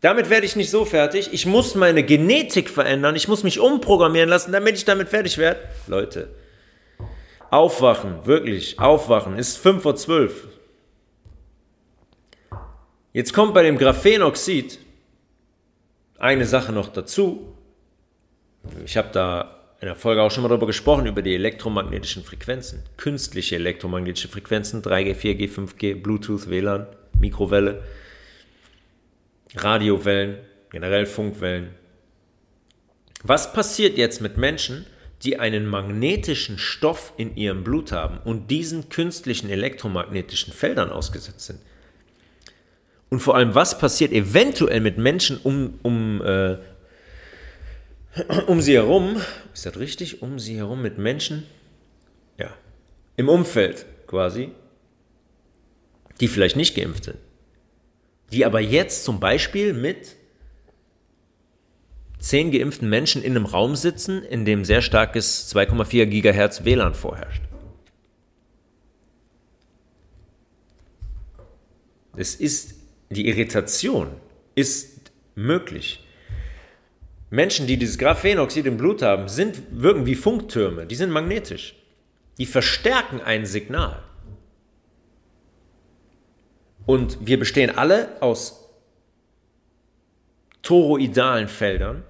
[0.00, 1.30] Damit werde ich nicht so fertig.
[1.32, 3.16] Ich muss meine Genetik verändern.
[3.16, 5.60] Ich muss mich umprogrammieren lassen, damit ich damit fertig werde.
[5.86, 6.30] Leute,
[7.50, 9.36] aufwachen, wirklich, aufwachen.
[9.38, 10.48] Ist 5 vor 12.
[13.12, 14.78] Jetzt kommt bei dem Graphenoxid
[16.18, 17.56] eine Sache noch dazu.
[18.84, 22.84] Ich habe da in der Folge auch schon mal darüber gesprochen, über die elektromagnetischen Frequenzen.
[22.98, 26.86] Künstliche elektromagnetische Frequenzen, 3G, 4G, 5G, Bluetooth, WLAN,
[27.18, 27.82] Mikrowelle,
[29.54, 30.38] Radiowellen,
[30.70, 31.74] generell Funkwellen.
[33.22, 34.86] Was passiert jetzt mit Menschen,
[35.22, 41.60] die einen magnetischen Stoff in ihrem Blut haben und diesen künstlichen elektromagnetischen Feldern ausgesetzt sind?
[43.10, 46.58] Und vor allem, was passiert eventuell mit Menschen um, um äh,
[48.46, 49.20] um sie herum,
[49.54, 50.22] ist das richtig?
[50.22, 51.46] Um sie herum mit Menschen,
[52.38, 52.52] ja,
[53.16, 54.50] im Umfeld quasi,
[56.20, 57.18] die vielleicht nicht geimpft sind,
[58.32, 60.16] die aber jetzt zum Beispiel mit
[62.18, 67.42] zehn geimpften Menschen in einem Raum sitzen, in dem sehr starkes 2,4 Gigahertz WLAN vorherrscht.
[72.16, 72.74] Es ist,
[73.08, 74.08] die Irritation
[74.54, 76.06] ist möglich.
[77.30, 80.86] Menschen, die dieses Graphenoxid im Blut haben, sind, wirken wie Funktürme.
[80.86, 81.76] Die sind magnetisch.
[82.38, 84.02] Die verstärken ein Signal.
[86.90, 88.68] Und wir bestehen alle aus
[90.62, 92.02] toroidalen Feldern,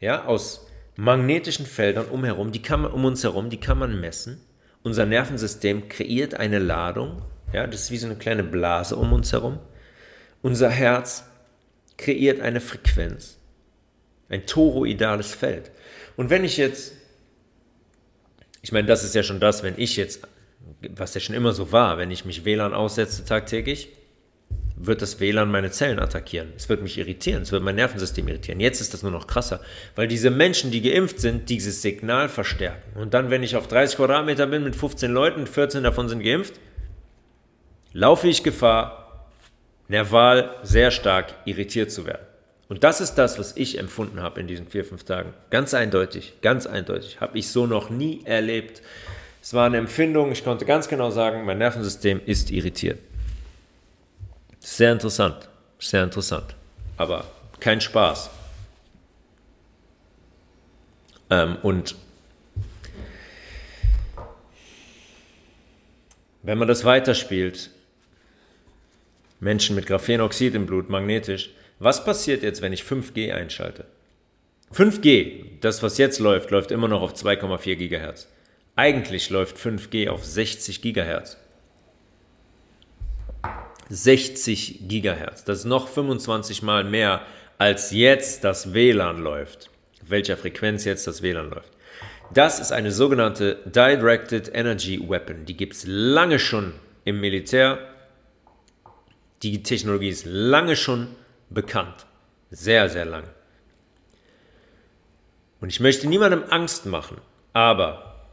[0.00, 4.40] ja, aus magnetischen Feldern umherum, die kann man, um uns herum, die kann man messen.
[4.82, 9.30] Unser Nervensystem kreiert eine Ladung, ja, das ist wie so eine kleine Blase um uns
[9.30, 9.60] herum.
[10.42, 11.22] Unser Herz
[11.96, 13.38] kreiert eine Frequenz.
[14.28, 15.70] Ein toroidales Feld.
[16.16, 16.94] Und wenn ich jetzt,
[18.60, 20.26] ich meine, das ist ja schon das, wenn ich jetzt,
[20.96, 23.90] was ja schon immer so war, wenn ich mich WLAN aussetze tagtäglich,
[24.82, 26.52] wird das WLAN meine Zellen attackieren.
[26.56, 28.60] Es wird mich irritieren, es wird mein Nervensystem irritieren.
[28.60, 29.60] Jetzt ist das nur noch krasser,
[29.94, 32.98] weil diese Menschen, die geimpft sind, dieses Signal verstärken.
[32.98, 36.54] Und dann, wenn ich auf 30 Quadratmeter bin mit 15 Leuten, 14 davon sind geimpft,
[37.92, 39.28] laufe ich Gefahr,
[39.88, 42.26] nerval sehr stark irritiert zu werden.
[42.68, 45.34] Und das ist das, was ich empfunden habe in diesen vier, fünf Tagen.
[45.50, 47.20] Ganz eindeutig, ganz eindeutig.
[47.20, 48.80] Habe ich so noch nie erlebt.
[49.42, 53.00] Es war eine Empfindung, ich konnte ganz genau sagen, mein Nervensystem ist irritiert.
[54.60, 55.48] Sehr interessant,
[55.78, 56.54] sehr interessant.
[56.96, 57.24] Aber
[57.58, 58.30] kein Spaß.
[61.30, 61.94] Ähm, und
[66.42, 67.70] wenn man das weiterspielt,
[69.40, 73.86] Menschen mit Graphenoxid im Blut, magnetisch, was passiert jetzt, wenn ich 5G einschalte?
[74.74, 78.28] 5G, das was jetzt läuft, läuft immer noch auf 2,4 Gigahertz.
[78.76, 81.38] Eigentlich läuft 5G auf 60 Gigahertz.
[83.90, 85.44] 60 Gigahertz.
[85.44, 87.22] Das ist noch 25 mal mehr,
[87.58, 89.70] als jetzt das WLAN läuft.
[90.02, 91.70] Auf welcher Frequenz jetzt das WLAN läuft.
[92.32, 95.44] Das ist eine sogenannte Directed Energy Weapon.
[95.44, 96.72] Die gibt es lange schon
[97.04, 97.78] im Militär.
[99.42, 101.08] Die Technologie ist lange schon
[101.50, 102.06] bekannt.
[102.50, 103.24] Sehr, sehr lang.
[105.60, 107.18] Und ich möchte niemandem Angst machen,
[107.52, 108.26] aber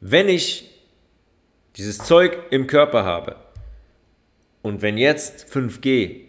[0.00, 0.70] wenn ich
[1.76, 3.36] dieses Zeug im Körper habe,
[4.62, 6.20] und wenn jetzt 5G,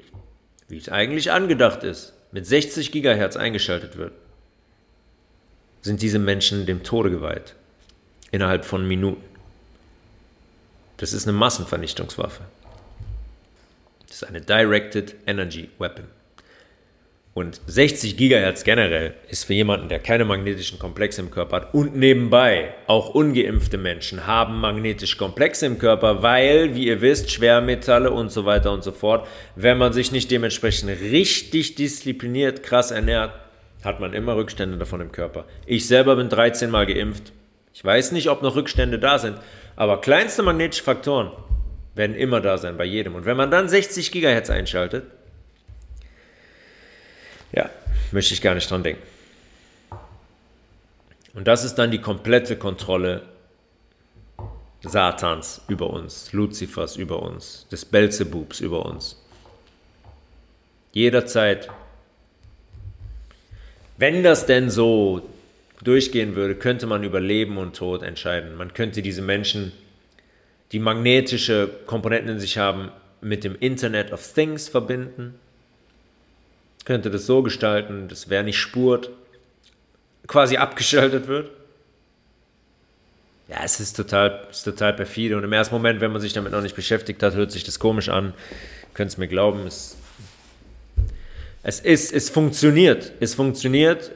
[0.67, 4.13] wie es eigentlich angedacht ist, mit 60 Gigahertz eingeschaltet wird,
[5.81, 7.55] sind diese Menschen dem Tode geweiht.
[8.31, 9.23] Innerhalb von Minuten.
[10.97, 12.43] Das ist eine Massenvernichtungswaffe.
[14.07, 16.05] Das ist eine Directed Energy Weapon.
[17.35, 21.95] Und 60 Gigahertz generell ist für jemanden, der keine magnetischen Komplexe im Körper hat und
[21.95, 28.31] nebenbei auch ungeimpfte Menschen haben magnetische Komplexe im Körper, weil, wie ihr wisst, Schwermetalle und
[28.31, 33.33] so weiter und so fort, wenn man sich nicht dementsprechend richtig diszipliniert, krass ernährt,
[33.83, 35.45] hat man immer Rückstände davon im Körper.
[35.65, 37.33] Ich selber bin 13 Mal geimpft.
[37.73, 39.37] Ich weiß nicht, ob noch Rückstände da sind,
[39.75, 41.31] aber kleinste magnetische Faktoren
[41.95, 43.15] werden immer da sein bei jedem.
[43.15, 45.05] Und wenn man dann 60 Gigahertz einschaltet,
[47.53, 47.69] ja,
[48.11, 49.01] möchte ich gar nicht dran denken.
[51.33, 53.23] Und das ist dann die komplette Kontrolle
[54.81, 59.19] Satans über uns, Luzifers über uns, des Belzebubs über uns.
[60.91, 61.69] Jederzeit,
[63.97, 65.27] wenn das denn so
[65.81, 68.55] durchgehen würde, könnte man über Leben und Tod entscheiden.
[68.55, 69.71] Man könnte diese Menschen,
[70.71, 72.91] die magnetische Komponenten in sich haben,
[73.21, 75.39] mit dem Internet of Things verbinden
[76.85, 79.09] könnte das so gestalten, dass wer nicht spurt,
[80.27, 81.51] quasi abgeschaltet wird.
[83.47, 85.37] Ja, es ist total, ist total perfide.
[85.37, 87.79] Und im ersten Moment, wenn man sich damit noch nicht beschäftigt hat, hört sich das
[87.79, 88.33] komisch an.
[88.93, 89.97] Könnt es mir glauben, es,
[91.61, 93.11] es ist, es funktioniert.
[93.19, 94.11] Es funktioniert.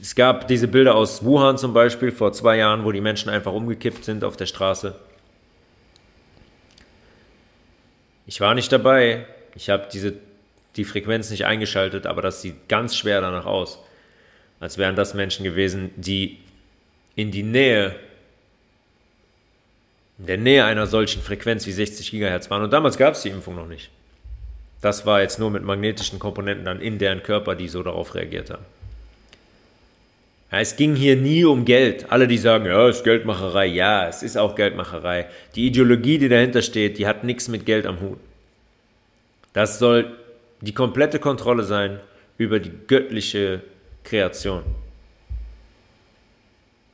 [0.00, 3.52] Es gab diese Bilder aus Wuhan zum Beispiel vor zwei Jahren, wo die Menschen einfach
[3.52, 4.94] umgekippt sind auf der Straße.
[8.26, 9.26] Ich war nicht dabei.
[9.54, 10.14] Ich habe diese
[10.76, 13.78] die Frequenz nicht eingeschaltet, aber das sieht ganz schwer danach aus.
[14.60, 16.38] Als wären das Menschen gewesen, die
[17.14, 17.94] in die Nähe,
[20.18, 22.62] in der Nähe einer solchen Frequenz wie 60 GHz waren.
[22.62, 23.90] Und damals gab es die Impfung noch nicht.
[24.80, 28.50] Das war jetzt nur mit magnetischen Komponenten dann in deren Körper, die so darauf reagiert
[28.50, 28.64] haben.
[30.52, 32.10] Ja, es ging hier nie um Geld.
[32.10, 33.66] Alle, die sagen, ja, es ist Geldmacherei.
[33.66, 35.26] Ja, es ist auch Geldmacherei.
[35.54, 38.18] Die Ideologie, die dahinter steht, die hat nichts mit Geld am Hut.
[39.52, 40.16] Das soll
[40.60, 42.00] die komplette Kontrolle sein
[42.38, 43.62] über die göttliche
[44.04, 44.62] Kreation.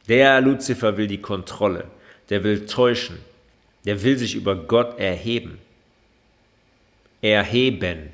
[0.09, 1.85] Der Luzifer will die Kontrolle,
[2.29, 3.19] der will täuschen,
[3.85, 5.59] der will sich über Gott erheben.
[7.21, 8.11] Erheben.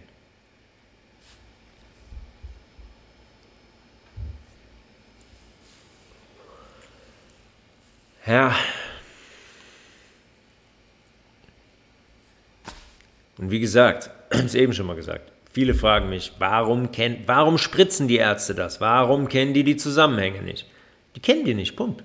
[8.26, 8.54] Ja.
[13.38, 17.18] Und wie gesagt, ich habe es eben schon mal gesagt, Viele fragen mich, warum, kenn,
[17.26, 18.80] warum spritzen die Ärzte das?
[18.80, 20.66] Warum kennen die die Zusammenhänge nicht?
[21.16, 22.04] Die kennen die nicht, Punkt.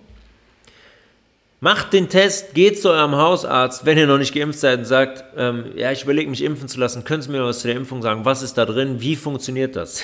[1.60, 5.24] Macht den Test, geht zu eurem Hausarzt, wenn ihr noch nicht geimpft seid und sagt,
[5.38, 8.02] ähm, ja, ich überlege mich impfen zu lassen, können Sie mir was zu der Impfung
[8.02, 8.26] sagen?
[8.26, 8.99] Was ist da drin?
[8.99, 10.03] Wie funktioniert das?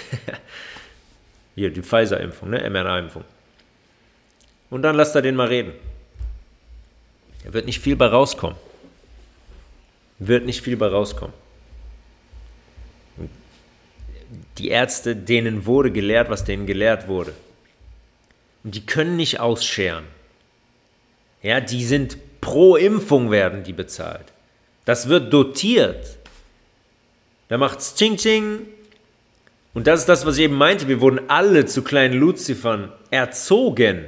[1.55, 2.69] Hier, die Pfizer-Impfung, ne?
[2.69, 3.23] mRNA-Impfung.
[4.69, 5.73] Und dann lasst er den mal reden.
[7.43, 8.57] Er wird nicht viel bei rauskommen.
[10.19, 11.33] Wird nicht viel bei rauskommen
[14.57, 17.33] die Ärzte, denen wurde gelehrt, was denen gelehrt wurde.
[18.63, 20.03] Und die können nicht ausscheren.
[21.41, 24.25] Ja, die sind pro Impfung werden die bezahlt.
[24.85, 26.17] Das wird dotiert.
[27.47, 28.67] Da macht's Ching Ching.
[29.73, 30.87] Und das ist das, was ich eben meinte.
[30.87, 34.05] Wir wurden alle zu kleinen Luzifern erzogen.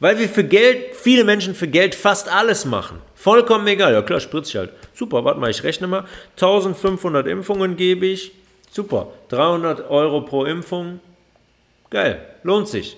[0.00, 2.98] Weil wir für Geld, viele Menschen für Geld fast alles machen.
[3.14, 3.92] Vollkommen egal.
[3.92, 4.70] Ja klar, spritze ich halt.
[4.92, 6.04] Super, warte mal, ich rechne mal.
[6.32, 8.32] 1500 Impfungen gebe ich.
[8.74, 9.12] Super.
[9.28, 10.98] 300 Euro pro Impfung.
[11.90, 12.20] Geil.
[12.42, 12.96] Lohnt sich.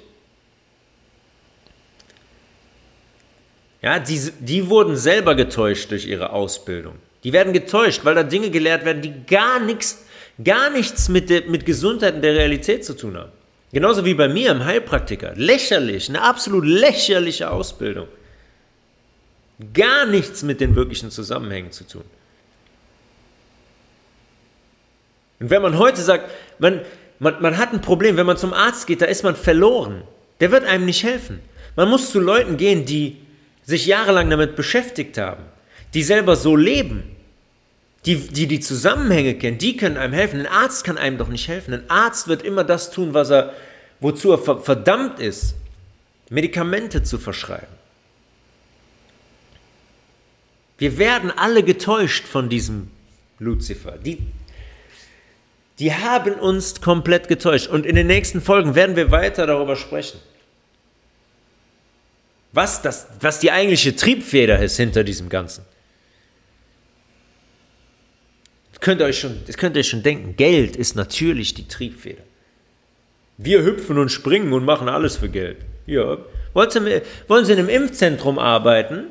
[3.82, 6.94] Ja, die, die wurden selber getäuscht durch ihre Ausbildung.
[7.24, 10.06] Die werden getäuscht, weil da Dinge gelehrt werden, die gar nichts,
[10.42, 13.32] gar nichts mit, der, mit Gesundheit und der Realität zu tun haben.
[13.70, 15.34] Genauso wie bei mir im Heilpraktiker.
[15.34, 18.08] Lächerlich, eine absolut lächerliche Ausbildung.
[19.74, 22.04] Gar nichts mit den wirklichen Zusammenhängen zu tun.
[25.40, 26.80] Und wenn man heute sagt, man,
[27.18, 30.02] man, man hat ein Problem, wenn man zum Arzt geht, da ist man verloren.
[30.40, 31.40] Der wird einem nicht helfen.
[31.76, 33.18] Man muss zu Leuten gehen, die
[33.64, 35.42] sich jahrelang damit beschäftigt haben,
[35.94, 37.02] die selber so leben,
[38.06, 40.40] die, die die Zusammenhänge kennen, die können einem helfen.
[40.40, 41.74] Ein Arzt kann einem doch nicht helfen.
[41.74, 43.52] Ein Arzt wird immer das tun, was er,
[44.00, 45.56] wozu er verdammt ist,
[46.30, 47.66] Medikamente zu verschreiben.
[50.78, 52.90] Wir werden alle getäuscht von diesem
[53.38, 53.92] Luzifer.
[53.92, 54.18] Die,
[55.78, 57.68] die haben uns komplett getäuscht.
[57.68, 60.18] Und in den nächsten Folgen werden wir weiter darüber sprechen
[62.56, 65.64] was, das, was die eigentliche Triebfeder ist hinter diesem Ganzen.
[68.72, 70.36] Das könnt, ihr euch schon, das könnt ihr schon denken.
[70.36, 72.22] Geld ist natürlich die Triebfeder.
[73.36, 75.58] Wir hüpfen und springen und machen alles für Geld.
[75.84, 76.16] Ja.
[76.54, 79.08] Wollen Sie, wollen Sie in einem Impfzentrum arbeiten?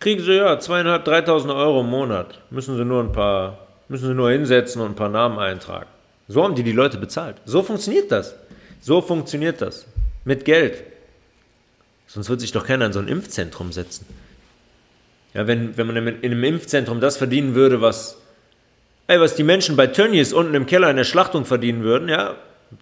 [0.00, 2.40] Kriegen Sie ja zweieinhalb, dreitausend Euro im Monat.
[2.50, 3.61] Müssen Sie nur ein paar,
[3.92, 5.86] müssen Sie nur hinsetzen und ein paar Namen eintragen.
[6.26, 7.36] So haben die die Leute bezahlt.
[7.44, 8.34] So funktioniert das.
[8.80, 9.86] So funktioniert das.
[10.24, 10.82] Mit Geld.
[12.06, 14.06] Sonst würde sich doch keiner in so ein Impfzentrum setzen.
[15.34, 18.16] Ja, wenn, wenn man in einem Impfzentrum das verdienen würde, was,
[19.06, 22.36] ey, was die Menschen bei Tönnies unten im Keller in der Schlachtung verdienen würden, ja,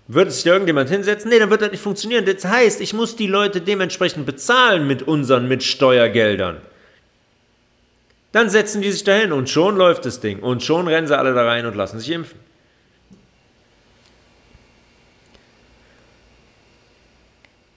[0.06, 1.30] würde sich da irgendjemand hinsetzen?
[1.30, 2.24] Nee, dann wird das nicht funktionieren.
[2.24, 6.58] Das heißt, ich muss die Leute dementsprechend bezahlen mit unseren, mit Steuergeldern.
[8.32, 10.40] Dann setzen die sich dahin und schon läuft das Ding.
[10.40, 12.38] Und schon rennen sie alle da rein und lassen sich impfen.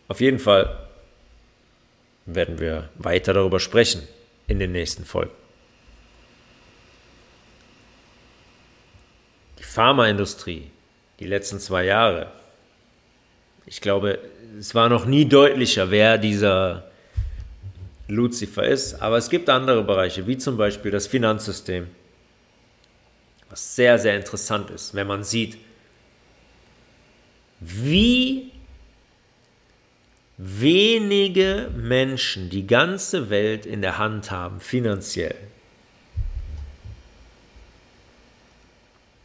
[0.08, 0.78] Auf jeden Fall
[2.26, 4.08] werden wir weiter darüber sprechen
[4.48, 5.32] in den nächsten Folgen.
[9.58, 10.70] Die Pharmaindustrie,
[11.20, 12.32] die letzten zwei Jahre,
[13.66, 14.20] ich glaube,
[14.60, 16.84] es war noch nie deutlicher, wer dieser
[18.14, 21.88] Lucifer ist, aber es gibt andere Bereiche, wie zum Beispiel das Finanzsystem,
[23.50, 25.58] was sehr, sehr interessant ist, wenn man sieht,
[27.60, 28.52] wie
[30.38, 35.36] wenige Menschen die ganze Welt in der Hand haben, finanziell,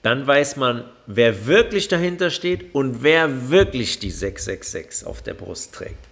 [0.03, 5.75] dann weiß man, wer wirklich dahinter steht und wer wirklich die 666 auf der Brust
[5.75, 6.08] trägt.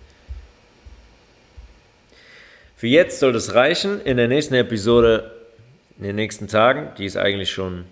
[2.78, 4.02] Für jetzt soll das reichen.
[4.02, 5.32] In der nächsten Episode,
[5.96, 7.86] in den nächsten Tagen, die ist eigentlich schon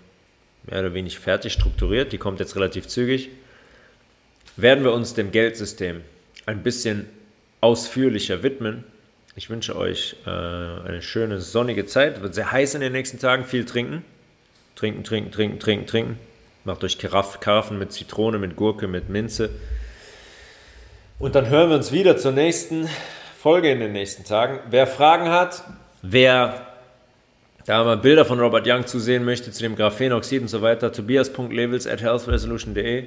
[0.67, 3.29] mehr oder weniger fertig strukturiert, die kommt jetzt relativ zügig,
[4.57, 6.01] werden wir uns dem Geldsystem
[6.45, 7.09] ein bisschen
[7.61, 8.83] ausführlicher widmen.
[9.35, 12.21] Ich wünsche euch äh, eine schöne sonnige Zeit.
[12.21, 13.43] Wird sehr heiß in den nächsten Tagen.
[13.43, 14.05] Viel trinken.
[14.75, 16.19] Trinken, trinken, trinken, trinken, trinken.
[16.63, 19.49] Macht euch Karaffen mit Zitrone, mit Gurke, mit Minze.
[21.17, 22.87] Und dann hören wir uns wieder zur nächsten
[23.45, 24.57] Folge in den nächsten Tagen.
[24.71, 25.63] Wer Fragen hat,
[26.01, 26.65] wer
[27.67, 30.91] da mal Bilder von Robert Young zu sehen möchte, zu dem Graphenoxid und so weiter,
[30.91, 33.03] tobias.levels at healthresolution.de.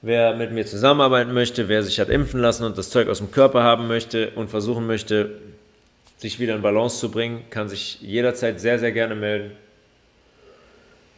[0.00, 3.32] Wer mit mir zusammenarbeiten möchte, wer sich hat impfen lassen und das Zeug aus dem
[3.32, 5.32] Körper haben möchte und versuchen möchte,
[6.18, 9.50] sich wieder in Balance zu bringen, kann sich jederzeit sehr, sehr gerne melden.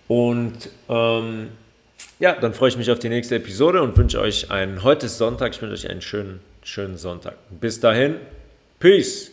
[0.09, 1.49] Und ähm,
[2.19, 5.19] ja, dann freue ich mich auf die nächste Episode und wünsche euch einen, heute ist
[5.19, 7.37] Sonntag, ich wünsche euch einen schönen, schönen Sonntag.
[7.51, 8.17] Bis dahin,
[8.79, 9.30] Peace!